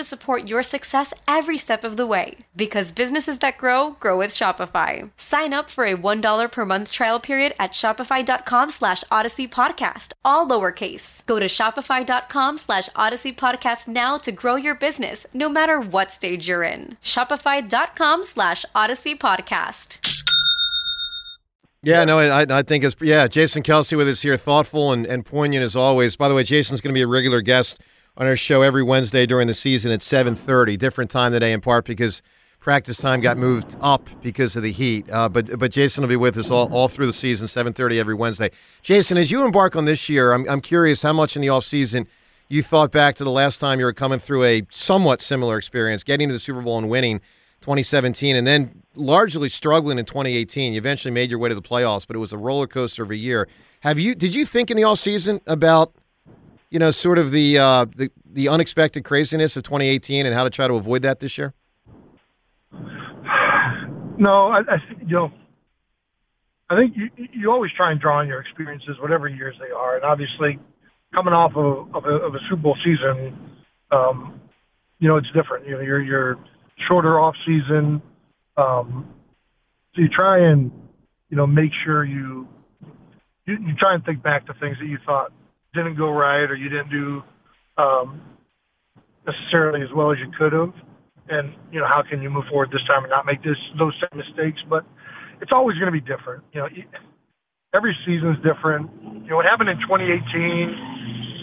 to 0.00 0.04
support 0.04 0.48
your 0.48 0.62
success 0.62 1.12
every 1.28 1.58
step 1.58 1.84
of 1.84 1.96
the 1.96 2.06
way. 2.06 2.38
Because 2.56 2.90
businesses 2.90 3.38
that 3.38 3.58
grow, 3.58 3.90
grow 4.00 4.16
with 4.16 4.30
Shopify. 4.30 5.10
Sign 5.16 5.52
up 5.52 5.68
for 5.68 5.84
a 5.84 5.96
$1 5.96 6.52
per 6.52 6.64
month 6.64 6.90
trial 6.90 7.20
period 7.20 7.52
at 7.58 7.72
shopify.com 7.72 8.70
slash 8.70 9.04
odyssey 9.10 9.46
podcast, 9.46 10.12
all 10.24 10.48
lowercase. 10.48 11.24
Go 11.26 11.38
to 11.38 11.46
shopify.com 11.46 12.58
slash 12.58 12.88
odyssey 12.96 13.32
podcast 13.32 13.86
now 13.86 14.16
to 14.18 14.32
grow 14.32 14.56
your 14.56 14.74
business, 14.74 15.26
no 15.34 15.48
matter 15.48 15.78
what 15.78 16.10
stage 16.10 16.48
you're 16.48 16.64
in. 16.64 16.96
Shopify.com 17.02 18.24
slash 18.24 18.64
odyssey 18.74 19.14
podcast. 19.14 19.98
Yeah, 21.82 22.04
no, 22.04 22.18
I, 22.18 22.58
I 22.58 22.62
think 22.62 22.84
it's, 22.84 22.94
yeah, 23.00 23.26
Jason 23.26 23.62
Kelce 23.62 23.96
with 23.96 24.06
us 24.06 24.20
here, 24.20 24.36
thoughtful 24.36 24.92
and, 24.92 25.06
and 25.06 25.24
poignant 25.24 25.64
as 25.64 25.74
always. 25.74 26.14
By 26.14 26.28
the 26.28 26.34
way, 26.34 26.42
Jason's 26.42 26.82
going 26.82 26.92
to 26.92 26.98
be 26.98 27.02
a 27.02 27.06
regular 27.06 27.40
guest 27.40 27.80
on 28.16 28.26
our 28.26 28.36
show 28.36 28.62
every 28.62 28.82
Wednesday 28.82 29.26
during 29.26 29.46
the 29.46 29.54
season 29.54 29.92
at 29.92 30.00
7.30, 30.00 30.78
different 30.78 31.10
time 31.10 31.32
today 31.32 31.52
in 31.52 31.60
part 31.60 31.84
because– 31.84 32.22
practice 32.60 32.98
time 32.98 33.20
got 33.20 33.38
moved 33.38 33.76
up 33.80 34.08
because 34.22 34.54
of 34.54 34.62
the 34.62 34.70
heat. 34.70 35.10
Uh, 35.10 35.28
but 35.28 35.58
but 35.58 35.72
Jason 35.72 36.02
will 36.02 36.08
be 36.08 36.16
with 36.16 36.36
us 36.38 36.50
all, 36.50 36.72
all 36.72 36.88
through 36.88 37.06
the 37.06 37.12
season, 37.12 37.48
7:30 37.48 37.98
every 37.98 38.14
Wednesday. 38.14 38.50
Jason, 38.82 39.16
as 39.16 39.30
you 39.30 39.44
embark 39.44 39.74
on 39.74 39.86
this 39.86 40.08
year, 40.08 40.32
I'm 40.32 40.48
I'm 40.48 40.60
curious 40.60 41.02
how 41.02 41.12
much 41.12 41.34
in 41.34 41.42
the 41.42 41.48
off 41.48 41.64
season 41.64 42.06
you 42.48 42.62
thought 42.62 42.92
back 42.92 43.16
to 43.16 43.24
the 43.24 43.30
last 43.30 43.58
time 43.58 43.78
you 43.78 43.84
were 43.84 43.92
coming 43.92 44.18
through 44.18 44.44
a 44.44 44.62
somewhat 44.70 45.22
similar 45.22 45.56
experience, 45.56 46.04
getting 46.04 46.28
to 46.28 46.32
the 46.32 46.40
Super 46.40 46.60
Bowl 46.60 46.78
and 46.78 46.90
winning 46.90 47.20
2017, 47.60 48.36
and 48.36 48.46
then 48.46 48.82
largely 48.94 49.48
struggling 49.48 49.98
in 49.98 50.04
2018. 50.04 50.72
You 50.72 50.78
eventually 50.78 51.12
made 51.12 51.30
your 51.30 51.38
way 51.38 51.48
to 51.48 51.54
the 51.54 51.62
playoffs, 51.62 52.06
but 52.06 52.16
it 52.16 52.18
was 52.18 52.32
a 52.32 52.38
roller 52.38 52.66
coaster 52.66 53.02
of 53.02 53.10
a 53.10 53.16
year. 53.16 53.48
Have 53.80 53.98
you? 53.98 54.14
Did 54.14 54.34
you 54.34 54.44
think 54.44 54.70
in 54.70 54.76
the 54.76 54.84
off 54.84 54.98
season 54.98 55.40
about 55.46 55.94
you 56.70 56.78
know, 56.78 56.90
sort 56.90 57.18
of 57.18 57.32
the 57.32 57.58
uh, 57.58 57.86
the 57.96 58.10
the 58.24 58.48
unexpected 58.48 59.04
craziness 59.04 59.56
of 59.56 59.64
2018 59.64 60.24
and 60.24 60.34
how 60.34 60.44
to 60.44 60.50
try 60.50 60.68
to 60.68 60.74
avoid 60.74 61.02
that 61.02 61.20
this 61.20 61.36
year? 61.36 61.52
No, 62.72 64.48
I, 64.48 64.60
I 64.60 64.76
you 65.00 65.14
know, 65.14 65.32
I 66.70 66.76
think 66.76 66.94
you 66.96 67.10
you 67.32 67.50
always 67.50 67.72
try 67.76 67.90
and 67.90 68.00
draw 68.00 68.20
on 68.20 68.28
your 68.28 68.40
experiences, 68.40 68.96
whatever 69.00 69.26
years 69.28 69.56
they 69.58 69.72
are, 69.74 69.96
and 69.96 70.04
obviously, 70.04 70.58
coming 71.12 71.34
off 71.34 71.52
of 71.56 71.94
of 71.94 72.04
a, 72.04 72.24
of 72.26 72.34
a 72.34 72.38
Super 72.48 72.62
Bowl 72.62 72.76
season, 72.84 73.58
um, 73.90 74.40
you 75.00 75.08
know, 75.08 75.16
it's 75.16 75.30
different. 75.34 75.66
You 75.66 75.72
know, 75.72 75.80
you're 75.80 76.02
you're 76.02 76.38
shorter 76.86 77.18
off 77.18 77.34
season, 77.44 78.00
um, 78.56 79.12
so 79.94 80.02
you 80.02 80.08
try 80.08 80.38
and 80.50 80.70
you 81.30 81.36
know 81.36 81.46
make 81.48 81.72
sure 81.84 82.04
you, 82.04 82.46
you 83.46 83.54
you 83.54 83.74
try 83.76 83.94
and 83.94 84.04
think 84.04 84.22
back 84.22 84.46
to 84.46 84.54
things 84.60 84.76
that 84.80 84.86
you 84.86 84.98
thought 85.04 85.32
didn't 85.74 85.96
go 85.96 86.10
right 86.10 86.50
or 86.50 86.54
you 86.54 86.68
didn't 86.68 86.90
do 86.90 87.22
um, 87.78 88.20
necessarily 89.26 89.82
as 89.82 89.88
well 89.94 90.12
as 90.12 90.18
you 90.18 90.30
could 90.38 90.52
have, 90.52 90.72
and 91.28 91.54
you 91.72 91.80
know 91.80 91.86
how 91.86 92.02
can 92.02 92.22
you 92.22 92.30
move 92.30 92.44
forward 92.50 92.70
this 92.70 92.84
time 92.86 93.04
and 93.04 93.10
not 93.10 93.26
make 93.26 93.42
this 93.42 93.58
those 93.78 93.94
same 94.00 94.18
mistakes. 94.18 94.60
But 94.68 94.84
it's 95.40 95.52
always 95.52 95.76
going 95.78 95.92
to 95.92 95.96
be 95.96 96.04
different. 96.04 96.44
You 96.52 96.60
know, 96.60 96.68
every 97.74 97.96
season 98.06 98.30
is 98.30 98.40
different. 98.42 98.90
You 99.24 99.30
know 99.30 99.36
what 99.36 99.46
happened 99.46 99.70
in 99.70 99.78
2018. 99.80 100.10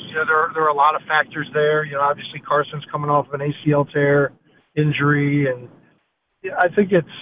You 0.10 0.16
know 0.16 0.26
there 0.26 0.52
there 0.54 0.64
are 0.64 0.74
a 0.74 0.78
lot 0.78 0.96
of 0.96 1.02
factors 1.08 1.48
there. 1.54 1.84
You 1.86 1.96
know, 1.96 2.02
obviously 2.02 2.40
Carson's 2.40 2.86
coming 2.92 3.10
off 3.10 3.28
of 3.28 3.40
an 3.40 3.42
ACL 3.42 3.92
tear 3.92 4.34
injury, 4.76 5.48
and 5.48 5.70
I 6.58 6.68
think 6.74 6.92
it's 6.92 7.18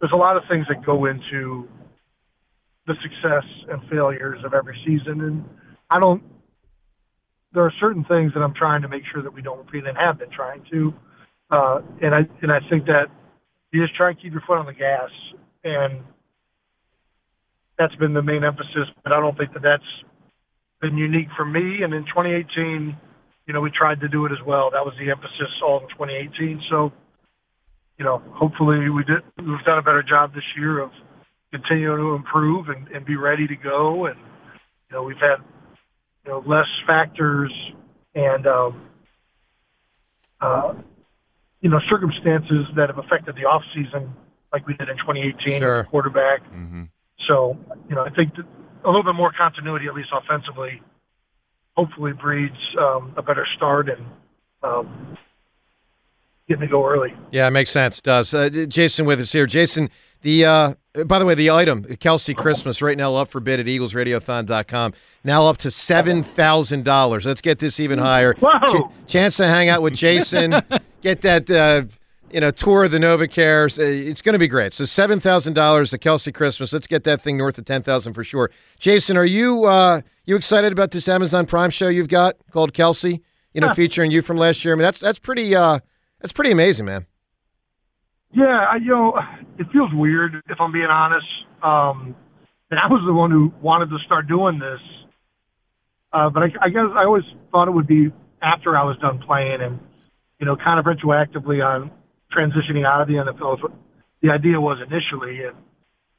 there's 0.00 0.12
a 0.12 0.16
lot 0.16 0.36
of 0.36 0.44
things 0.48 0.66
that 0.68 0.84
go 0.84 1.06
into 1.06 1.68
the 2.86 2.94
success 3.02 3.44
and 3.68 3.82
failures 3.90 4.38
of 4.44 4.54
every 4.54 4.78
season, 4.86 5.20
and 5.20 5.44
I 5.90 6.00
don't 6.00 6.22
there 7.52 7.64
are 7.64 7.72
certain 7.80 8.04
things 8.04 8.32
that 8.34 8.40
I'm 8.40 8.54
trying 8.54 8.82
to 8.82 8.88
make 8.88 9.02
sure 9.12 9.22
that 9.22 9.32
we 9.32 9.42
don't 9.42 9.58
repeat 9.58 9.86
and 9.86 9.96
have 9.96 10.18
been 10.18 10.30
trying 10.30 10.62
to. 10.70 10.92
Uh, 11.50 11.80
and 12.02 12.14
I 12.14 12.20
and 12.42 12.52
I 12.52 12.60
think 12.68 12.86
that 12.86 13.06
you 13.72 13.82
just 13.82 13.96
try 13.96 14.10
and 14.10 14.20
keep 14.20 14.32
your 14.32 14.42
foot 14.46 14.58
on 14.58 14.66
the 14.66 14.74
gas, 14.74 15.10
and 15.64 16.00
that's 17.78 17.94
been 17.96 18.12
the 18.12 18.22
main 18.22 18.44
emphasis. 18.44 18.88
But 19.02 19.12
I 19.12 19.20
don't 19.20 19.36
think 19.36 19.54
that 19.54 19.62
that's 19.62 19.82
been 20.80 20.96
unique 20.96 21.28
for 21.36 21.44
me. 21.44 21.82
And 21.82 21.94
in 21.94 22.04
2018, 22.04 22.96
you 23.46 23.54
know, 23.54 23.60
we 23.60 23.70
tried 23.70 24.00
to 24.00 24.08
do 24.08 24.26
it 24.26 24.32
as 24.32 24.38
well. 24.46 24.70
That 24.70 24.84
was 24.84 24.94
the 25.00 25.10
emphasis 25.10 25.48
all 25.64 25.80
in 25.80 25.88
2018. 25.88 26.62
So, 26.70 26.92
you 27.98 28.04
know, 28.04 28.22
hopefully 28.34 28.90
we 28.90 29.04
did. 29.04 29.24
We've 29.38 29.64
done 29.64 29.78
a 29.78 29.82
better 29.82 30.02
job 30.02 30.34
this 30.34 30.44
year 30.56 30.80
of 30.80 30.90
continuing 31.50 31.98
to 31.98 32.14
improve 32.14 32.68
and, 32.68 32.88
and 32.88 33.06
be 33.06 33.16
ready 33.16 33.46
to 33.48 33.56
go. 33.56 34.04
And 34.04 34.18
you 34.90 34.96
know, 34.96 35.02
we've 35.02 35.16
had 35.16 35.42
you 36.28 36.34
know, 36.34 36.44
less 36.46 36.66
factors 36.86 37.50
and, 38.14 38.46
um, 38.46 38.82
uh, 40.42 40.74
you 41.62 41.70
know, 41.70 41.80
circumstances 41.88 42.66
that 42.76 42.90
have 42.90 42.98
affected 42.98 43.34
the 43.34 43.46
off 43.46 43.62
season, 43.74 44.12
like 44.52 44.66
we 44.66 44.74
did 44.74 44.90
in 44.90 44.96
2018 44.98 45.60
sure. 45.62 45.84
quarterback. 45.84 46.44
Mm-hmm. 46.52 46.82
So, 47.26 47.56
you 47.88 47.94
know, 47.94 48.04
I 48.04 48.10
think 48.10 48.32
a 48.36 48.86
little 48.86 49.02
bit 49.02 49.14
more 49.14 49.32
continuity, 49.32 49.86
at 49.86 49.94
least 49.94 50.10
offensively, 50.12 50.82
hopefully 51.74 52.12
breeds 52.12 52.60
um, 52.78 53.14
a 53.16 53.22
better 53.22 53.46
start 53.56 53.88
and 53.88 54.04
um, 54.62 55.16
getting 56.48 56.62
to 56.62 56.66
go 56.66 56.86
early. 56.86 57.14
Yeah, 57.30 57.46
it 57.46 57.50
makes 57.50 57.70
sense. 57.70 57.98
It 57.98 58.04
does. 58.04 58.32
Uh, 58.34 58.48
Jason 58.68 59.06
with 59.06 59.20
us 59.20 59.32
here. 59.32 59.46
Jason, 59.46 59.90
the 60.22 60.44
uh, 60.44 60.74
by 61.06 61.18
the 61.18 61.24
way, 61.24 61.34
the 61.34 61.50
item 61.50 61.84
Kelce 61.84 62.34
Christmas 62.36 62.82
right 62.82 62.96
now 62.96 63.14
up 63.14 63.28
for 63.28 63.40
bid 63.40 63.60
at 63.60 63.66
EaglesRadiothon.com. 63.66 64.94
Now 65.24 65.46
up 65.46 65.58
to 65.58 65.70
seven 65.70 66.22
thousand 66.22 66.84
dollars. 66.84 67.26
Let's 67.26 67.40
get 67.40 67.58
this 67.58 67.78
even 67.78 67.98
higher. 67.98 68.34
Whoa! 68.34 68.88
Ch- 68.88 69.10
chance 69.10 69.36
to 69.36 69.46
hang 69.46 69.68
out 69.68 69.82
with 69.82 69.94
Jason, 69.94 70.60
get 71.02 71.20
that 71.22 71.50
uh, 71.50 71.82
you 72.32 72.40
know 72.40 72.50
tour 72.50 72.84
of 72.84 72.90
the 72.90 72.98
NovaCare. 72.98 73.78
Uh, 73.78 73.82
it's 74.10 74.22
going 74.22 74.32
to 74.32 74.38
be 74.38 74.48
great. 74.48 74.74
So 74.74 74.84
seven 74.84 75.20
thousand 75.20 75.54
dollars 75.54 75.90
the 75.90 75.98
Kelce 75.98 76.32
Christmas. 76.32 76.72
Let's 76.72 76.86
get 76.86 77.04
that 77.04 77.20
thing 77.20 77.36
north 77.36 77.58
of 77.58 77.64
ten 77.66 77.82
thousand 77.82 78.14
for 78.14 78.24
sure. 78.24 78.50
Jason, 78.78 79.16
are 79.16 79.24
you 79.24 79.64
uh, 79.66 80.00
you 80.24 80.34
excited 80.36 80.72
about 80.72 80.90
this 80.90 81.08
Amazon 81.08 81.46
Prime 81.46 81.70
show 81.70 81.88
you've 81.88 82.08
got 82.08 82.36
called 82.50 82.72
Kelce? 82.72 83.20
You 83.54 83.60
know, 83.62 83.74
featuring 83.74 84.12
you 84.12 84.22
from 84.22 84.36
last 84.36 84.64
year. 84.64 84.72
I 84.74 84.76
mean, 84.76 84.84
that's 84.84 85.00
that's 85.00 85.18
pretty 85.18 85.54
uh, 85.54 85.80
that's 86.20 86.32
pretty 86.32 86.50
amazing, 86.50 86.86
man. 86.86 87.06
Yeah, 88.32 88.66
I, 88.70 88.76
you 88.76 88.90
know, 88.90 89.18
it 89.58 89.66
feels 89.72 89.90
weird 89.92 90.42
if 90.48 90.60
I'm 90.60 90.72
being 90.72 90.86
honest. 90.86 91.26
Um, 91.62 92.14
and 92.70 92.78
I 92.78 92.86
was 92.86 93.02
the 93.06 93.14
one 93.14 93.30
who 93.30 93.52
wanted 93.62 93.88
to 93.90 93.98
start 94.04 94.28
doing 94.28 94.58
this, 94.58 94.80
uh, 96.12 96.28
but 96.28 96.42
I, 96.42 96.46
I 96.60 96.68
guess 96.68 96.84
I 96.94 97.04
always 97.04 97.24
thought 97.50 97.68
it 97.68 97.72
would 97.72 97.86
be 97.86 98.12
after 98.42 98.76
I 98.76 98.84
was 98.84 98.96
done 98.98 99.20
playing, 99.26 99.60
and 99.62 99.80
you 100.38 100.46
know, 100.46 100.56
kind 100.56 100.78
of 100.78 100.84
retroactively 100.84 101.64
on 101.64 101.90
transitioning 102.36 102.86
out 102.86 103.00
of 103.00 103.08
the 103.08 103.14
NFL. 103.14 103.56
Is 103.56 103.62
what 103.62 103.72
the 104.20 104.30
idea 104.30 104.60
was 104.60 104.78
initially, 104.84 105.44
and 105.44 105.56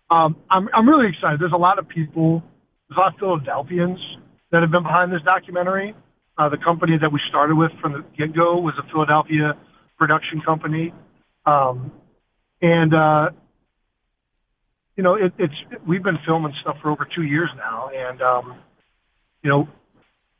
um, 0.10 0.36
I'm 0.50 0.68
I'm 0.74 0.90
really 0.90 1.08
excited. 1.08 1.40
There's 1.40 1.54
a 1.54 1.62
lot 1.62 1.78
of 1.78 1.88
people, 1.88 2.44
there's 2.90 2.98
a 2.98 3.00
lot 3.00 3.14
of 3.14 3.20
Philadelphians 3.20 4.00
that 4.52 4.62
have 4.62 4.72
been 4.72 4.84
behind 4.84 5.12
this 5.12 5.22
documentary. 5.24 5.96
Uh, 6.38 6.50
the 6.50 6.58
company 6.58 6.98
that 7.00 7.12
we 7.12 7.20
started 7.30 7.56
with 7.56 7.72
from 7.80 7.94
the 7.94 8.04
get 8.18 8.34
go 8.34 8.58
was 8.58 8.74
a 8.80 8.90
Philadelphia 8.92 9.54
production 10.00 10.42
company. 10.42 10.94
Um, 11.46 11.92
and, 12.62 12.94
uh, 12.94 13.30
you 14.96 15.04
know, 15.04 15.16
it, 15.16 15.34
it's, 15.38 15.54
we've 15.88 16.04
been 16.04 16.18
filming 16.26 16.54
stuff 16.62 16.78
for 16.82 16.90
over 16.90 17.08
two 17.16 17.24
years 17.24 17.50
now. 17.56 17.90
And, 17.94 18.22
um, 18.22 18.60
you 19.44 19.50
know, 19.50 19.68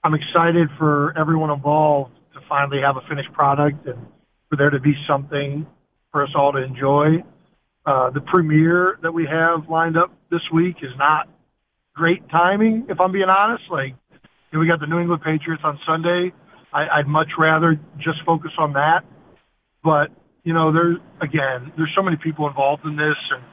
I'm 0.04 0.14
excited 0.14 0.70
for 0.78 1.14
everyone 1.18 1.52
involved 1.52 2.16
to 2.34 2.40
finally 2.48 2.80
have 2.82 2.96
a 2.98 3.08
finished 3.08 3.32
product 3.34 3.86
and 3.86 4.08
for 4.50 4.56
there 4.56 4.70
to 4.70 4.80
be 4.80 4.94
something 5.08 5.68
for 6.12 6.24
us 6.24 6.30
all 6.36 6.54
to 6.54 6.64
enjoy. 6.64 7.24
Uh, 7.86 8.10
the 8.12 8.22
premiere 8.22 8.98
that 9.02 9.12
we 9.14 9.26
have 9.26 9.70
lined 9.70 9.98
up 9.98 10.12
this 10.32 10.42
week 10.54 10.78
is 10.82 10.92
not 10.98 11.28
great 11.96 12.28
timing, 12.30 12.86
if 12.90 13.00
I'm 13.00 13.12
being 13.12 13.30
honest. 13.30 13.64
Like, 13.72 13.96
you 14.12 14.54
know, 14.54 14.60
we 14.60 14.68
got 14.68 14.80
the 14.80 14.88
New 14.88 15.00
England 15.00 15.22
Patriots 15.22 15.64
on 15.64 15.80
Sunday. 15.86 16.32
I, 16.74 17.00
I'd 17.00 17.08
much 17.08 17.30
rather 17.38 17.80
just 17.98 18.20
focus 18.26 18.52
on 18.58 18.74
that. 18.74 19.02
But 19.84 20.10
you 20.44 20.54
know, 20.54 20.72
there 20.74 20.98
again, 21.22 21.72
there's 21.78 21.94
so 21.96 22.02
many 22.02 22.18
people 22.22 22.48
involved 22.48 22.86
in 22.86 22.96
this, 22.96 23.18
and 23.32 23.44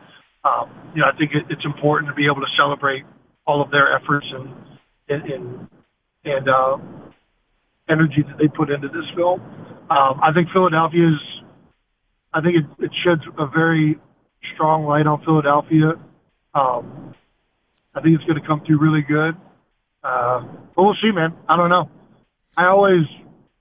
um, 0.44 0.92
you 0.94 1.02
know, 1.02 1.08
I 1.12 1.16
think 1.16 1.32
it, 1.32 1.44
it's 1.50 1.64
important 1.64 2.08
to 2.10 2.14
be 2.14 2.26
able 2.26 2.40
to 2.40 2.52
celebrate 2.56 3.04
all 3.46 3.62
of 3.62 3.70
their 3.70 3.94
efforts 3.94 4.26
and 4.32 4.54
and 5.08 5.22
and, 5.30 5.68
and 6.24 6.48
uh, 6.48 6.76
energy 7.88 8.22
that 8.26 8.38
they 8.38 8.48
put 8.48 8.70
into 8.70 8.88
this 8.88 9.06
film. 9.14 9.40
Um, 9.88 10.20
I 10.22 10.32
think 10.34 10.48
Philadelphia's, 10.52 11.20
I 12.34 12.40
think 12.40 12.56
it, 12.56 12.84
it 12.84 12.90
sheds 13.04 13.22
a 13.38 13.46
very 13.46 13.98
strong 14.54 14.84
light 14.84 15.06
on 15.06 15.22
Philadelphia. 15.24 15.92
Um, 16.54 17.14
I 17.94 18.00
think 18.00 18.16
it's 18.16 18.24
going 18.24 18.40
to 18.40 18.46
come 18.46 18.62
through 18.66 18.78
really 18.80 19.02
good. 19.06 19.34
Uh, 20.02 20.40
but 20.74 20.82
we'll 20.82 20.96
see, 21.02 21.12
man. 21.12 21.34
I 21.48 21.56
don't 21.56 21.70
know. 21.70 21.88
I 22.56 22.66
always, 22.66 23.04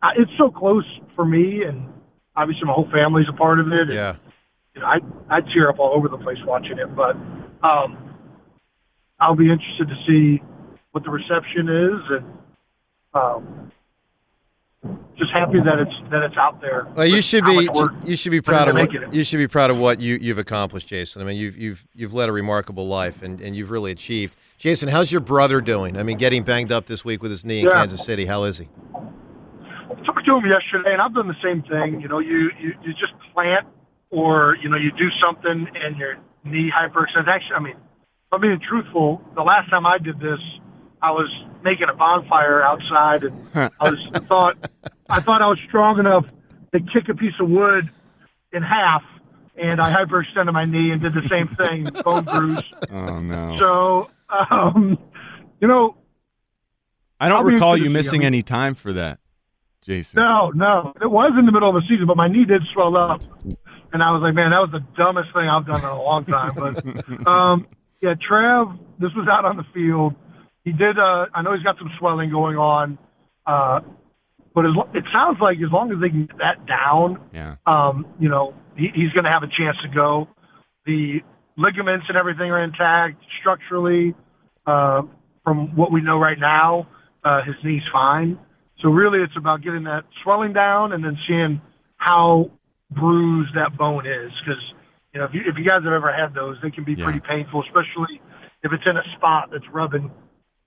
I, 0.01 0.11
it's 0.17 0.31
so 0.37 0.49
close 0.49 0.85
for 1.15 1.25
me, 1.25 1.63
and 1.67 1.87
obviously 2.35 2.65
my 2.65 2.73
whole 2.73 2.89
family's 2.91 3.27
a 3.29 3.33
part 3.33 3.59
of 3.59 3.67
it. 3.67 3.93
Yeah. 3.93 4.09
And, 4.09 4.19
you 4.75 4.81
know, 4.81 4.87
I 4.87 4.99
I 5.29 5.41
tear 5.53 5.69
up 5.69 5.79
all 5.79 5.93
over 5.95 6.07
the 6.09 6.17
place 6.17 6.37
watching 6.45 6.77
it, 6.77 6.95
but 6.95 7.15
um, 7.63 7.97
I'll 9.19 9.35
be 9.35 9.49
interested 9.49 9.87
to 9.87 9.95
see 10.07 10.41
what 10.91 11.03
the 11.03 11.09
reception 11.11 11.69
is, 11.69 12.01
and 12.09 12.25
um, 13.13 13.71
just 15.17 15.31
happy 15.31 15.59
that 15.63 15.79
it's 15.79 16.11
that 16.11 16.23
it's 16.23 16.35
out 16.37 16.59
there. 16.61 16.87
Well, 16.95 17.05
you 17.05 17.21
should 17.21 17.45
be 17.45 17.69
you 18.05 18.17
should 18.17 18.31
be 18.31 18.41
proud 18.41 18.67
of 18.67 18.75
what 18.75 19.13
you 19.13 19.23
should 19.23 19.37
be 19.37 19.47
proud 19.47 19.71
of 19.71 19.77
what 19.77 19.99
you 20.01 20.17
you've 20.21 20.37
accomplished, 20.37 20.87
Jason. 20.87 21.21
I 21.21 21.25
mean, 21.25 21.37
you've 21.37 21.57
you've 21.57 21.85
you've 21.93 22.13
led 22.13 22.27
a 22.27 22.33
remarkable 22.33 22.87
life 22.87 23.21
and, 23.21 23.39
and 23.41 23.55
you've 23.55 23.71
really 23.71 23.91
achieved. 23.91 24.35
Jason, 24.57 24.87
how's 24.89 25.11
your 25.11 25.21
brother 25.21 25.59
doing? 25.61 25.97
I 25.97 26.03
mean, 26.03 26.17
getting 26.17 26.43
banged 26.43 26.71
up 26.71 26.85
this 26.85 27.03
week 27.03 27.21
with 27.21 27.31
his 27.31 27.43
knee 27.43 27.59
in 27.59 27.65
Yeah. 27.65 27.73
Kansas 27.73 28.05
City. 28.05 28.25
How 28.25 28.43
is 28.43 28.57
he? 28.57 28.69
Talked 30.05 30.25
to 30.25 30.35
him 30.35 30.45
yesterday, 30.45 30.93
and 30.93 31.01
I've 31.01 31.13
done 31.13 31.27
the 31.27 31.41
same 31.43 31.61
thing. 31.63 32.01
You 32.01 32.07
know, 32.07 32.19
you 32.19 32.51
you, 32.59 32.73
you 32.83 32.93
just 32.93 33.13
plant, 33.33 33.67
or 34.09 34.57
you 34.61 34.69
know, 34.69 34.77
you 34.77 34.91
do 34.91 35.09
something, 35.23 35.67
and 35.75 35.97
your 35.97 36.15
knee 36.43 36.71
hyperextends. 36.71 37.27
Actually, 37.27 37.55
I 37.55 37.59
mean, 37.59 37.75
if 37.75 38.33
I'm 38.33 38.41
being 38.41 38.59
truthful. 38.67 39.21
The 39.35 39.41
last 39.43 39.69
time 39.69 39.85
I 39.85 39.97
did 39.97 40.19
this, 40.19 40.39
I 41.01 41.11
was 41.11 41.29
making 41.63 41.87
a 41.91 41.95
bonfire 41.95 42.61
outside, 42.63 43.23
and 43.23 43.47
I 43.53 43.89
was 43.89 44.09
I 44.13 44.19
thought 44.19 44.69
I 45.09 45.19
thought 45.21 45.41
I 45.41 45.47
was 45.47 45.59
strong 45.67 45.99
enough 45.99 46.25
to 46.73 46.79
kick 46.79 47.09
a 47.09 47.15
piece 47.15 47.33
of 47.39 47.49
wood 47.49 47.89
in 48.51 48.63
half, 48.63 49.03
and 49.55 49.79
I 49.79 49.93
hyperextended 49.93 50.53
my 50.53 50.65
knee 50.65 50.91
and 50.91 51.01
did 51.01 51.13
the 51.13 51.27
same 51.29 51.49
thing, 51.55 52.01
bone 52.03 52.23
bruise. 52.25 52.63
Oh 52.91 53.19
no! 53.19 53.57
So, 53.59 54.09
um, 54.51 54.97
you 55.61 55.67
know, 55.67 55.95
I 57.19 57.29
don't 57.29 57.39
I'll 57.39 57.43
recall 57.43 57.77
you. 57.77 57.85
I 57.85 57.89
missing 57.89 58.23
any 58.23 58.41
time 58.41 58.75
for 58.75 58.93
that, 58.93 59.19
Jason. 59.85 60.17
No, 60.21 60.51
no. 60.55 60.93
It 61.01 61.09
was 61.09 61.33
in 61.37 61.45
the 61.45 61.51
middle 61.51 61.69
of 61.69 61.75
the 61.75 61.87
season, 61.87 62.07
but 62.07 62.17
my 62.17 62.27
knee 62.27 62.45
did 62.45 62.61
swell 62.73 62.95
up. 62.97 63.21
And 63.93 64.03
I 64.03 64.11
was 64.11 64.21
like, 64.21 64.33
man, 64.35 64.51
that 64.51 64.59
was 64.59 64.71
the 64.71 64.83
dumbest 64.97 65.29
thing 65.33 65.47
I've 65.47 65.65
done 65.65 65.79
in 65.79 65.85
a 65.85 66.01
long 66.01 66.25
time. 66.25 66.53
But 66.55 67.27
um, 67.27 67.67
yeah, 68.01 68.13
Trev, 68.19 68.67
this 68.99 69.11
was 69.15 69.27
out 69.31 69.45
on 69.45 69.57
the 69.57 69.63
field. 69.73 70.15
he 70.63 70.71
did. 70.71 70.97
Uh, 70.99 71.27
I 71.33 71.41
know 71.43 71.53
he's 71.53 71.63
got 71.63 71.77
some 71.77 71.89
swelling 71.99 72.29
going 72.29 72.57
on, 72.57 72.97
uh, 73.45 73.79
but 74.53 74.65
as, 74.65 74.71
lo- 74.75 74.89
it 74.93 75.03
sounds 75.13 75.37
like 75.41 75.57
as 75.57 75.71
long 75.71 75.91
as 75.91 75.99
they 76.01 76.09
can 76.09 76.25
get 76.25 76.37
that 76.39 76.65
down, 76.65 77.19
Yeah. 77.33 77.55
um, 77.65 78.05
you 78.19 78.27
know, 78.29 78.53
he, 78.75 78.89
he's 78.93 79.11
going 79.11 79.23
to 79.25 79.31
have 79.31 79.43
a 79.43 79.47
chance 79.47 79.77
to 79.83 79.89
go. 79.93 80.27
The 80.85 81.19
ligaments 81.57 82.05
and 82.09 82.17
everything 82.17 82.51
are 82.51 82.63
intact 82.63 83.17
structurally. 83.39 84.13
Uh, 84.65 85.03
from 85.43 85.75
what 85.75 85.91
we 85.91 86.01
know 86.01 86.17
right 86.17 86.39
now, 86.39 86.87
uh, 87.23 87.43
his 87.43 87.55
knee's 87.63 87.83
fine. 87.93 88.37
So 88.81 88.89
really, 88.89 89.19
it's 89.19 89.35
about 89.37 89.61
getting 89.61 89.83
that 89.85 90.03
swelling 90.23 90.53
down 90.53 90.91
and 90.91 91.03
then 91.03 91.17
seeing 91.27 91.61
how 91.97 92.51
bruised 92.91 93.55
that 93.55 93.77
bone 93.77 94.05
is. 94.05 94.31
Because 94.45 94.61
you 95.13 95.19
know, 95.19 95.25
if 95.25 95.33
you, 95.33 95.41
if 95.47 95.55
you 95.57 95.63
guys 95.65 95.83
have 95.83 95.93
ever 95.93 96.11
had 96.13 96.33
those, 96.33 96.57
they 96.61 96.71
can 96.71 96.83
be 96.83 96.93
Yeah. 96.93 97.05
pretty 97.05 97.21
painful, 97.21 97.63
especially 97.63 98.21
if 98.63 98.71
it's 98.73 98.83
in 98.85 98.97
a 98.97 99.03
spot 99.17 99.49
that's 99.51 99.63
rubbing 99.73 100.11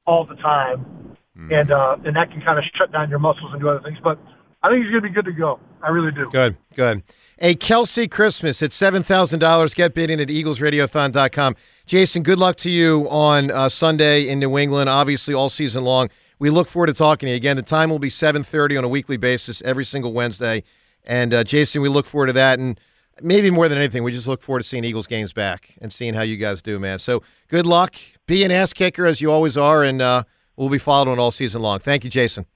all 0.06 0.24
the 0.24 0.36
time, 0.36 1.16
and 1.50 1.70
uh, 1.70 1.96
and 2.04 2.16
that 2.16 2.30
can 2.30 2.40
kind 2.40 2.58
of 2.58 2.64
shut 2.76 2.90
down 2.92 3.10
your 3.10 3.18
muscles 3.18 3.50
and 3.52 3.60
do 3.60 3.68
other 3.68 3.80
things. 3.84 3.98
But 4.02 4.18
I 4.62 4.70
think 4.70 4.84
he's 4.84 4.90
going 4.90 5.02
to 5.02 5.08
be 5.08 5.14
good 5.14 5.26
to 5.26 5.32
go. 5.32 5.60
I 5.82 5.90
really 5.90 6.10
do. 6.12 6.28
Good, 6.32 6.56
good. 6.74 7.02
A 7.40 7.54
Kelce 7.54 8.10
Christmas 8.10 8.60
at 8.64 8.72
$7,000. 8.72 9.74
Get 9.76 9.94
bidding 9.94 10.18
at 10.20 10.26
eaglesradiothon.com. 10.26 11.54
Jason, 11.86 12.24
good 12.24 12.38
luck 12.38 12.56
to 12.56 12.70
you 12.70 13.06
on 13.10 13.52
uh, 13.52 13.68
Sunday 13.68 14.28
in 14.28 14.40
New 14.40 14.58
England, 14.58 14.88
obviously 14.90 15.34
all 15.34 15.48
season 15.48 15.84
long. 15.84 16.08
We 16.38 16.50
look 16.50 16.68
forward 16.68 16.86
to 16.88 16.94
talking 16.94 17.26
to 17.26 17.30
you. 17.30 17.36
Again, 17.36 17.56
the 17.56 17.62
time 17.62 17.90
will 17.90 17.98
be 17.98 18.10
7.30 18.10 18.78
on 18.78 18.84
a 18.84 18.88
weekly 18.88 19.16
basis 19.16 19.60
every 19.62 19.84
single 19.84 20.12
Wednesday. 20.12 20.62
And, 21.04 21.34
uh, 21.34 21.44
Jason, 21.44 21.82
we 21.82 21.88
look 21.88 22.06
forward 22.06 22.28
to 22.28 22.32
that. 22.34 22.58
And 22.58 22.78
maybe 23.22 23.50
more 23.50 23.68
than 23.68 23.78
anything, 23.78 24.02
we 24.02 24.12
just 24.12 24.28
look 24.28 24.42
forward 24.42 24.60
to 24.62 24.68
seeing 24.68 24.84
Eagles 24.84 25.06
games 25.06 25.32
back 25.32 25.74
and 25.80 25.92
seeing 25.92 26.14
how 26.14 26.22
you 26.22 26.36
guys 26.36 26.62
do, 26.62 26.78
man. 26.78 26.98
So 26.98 27.22
good 27.48 27.66
luck. 27.66 27.96
Be 28.26 28.44
an 28.44 28.50
ass 28.50 28.72
kicker 28.72 29.06
as 29.06 29.20
you 29.20 29.32
always 29.32 29.56
are, 29.56 29.82
and 29.82 30.02
uh, 30.02 30.24
we'll 30.56 30.68
be 30.68 30.78
following 30.78 31.18
all 31.18 31.30
season 31.30 31.62
long. 31.62 31.78
Thank 31.78 32.04
you, 32.04 32.10
Jason. 32.10 32.46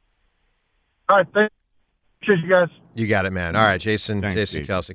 All 1.08 1.16
right, 1.16 1.26
thank 1.34 1.50
Appreciate 2.22 2.44
you 2.44 2.50
guys. 2.50 2.68
You 2.94 3.06
got 3.08 3.26
it, 3.26 3.32
man. 3.32 3.56
All 3.56 3.64
right, 3.64 3.80
Jason, 3.80 4.20
Thanks, 4.22 4.38
Jason 4.40 4.60
Jason. 4.60 4.76
Kelce. 4.76 4.90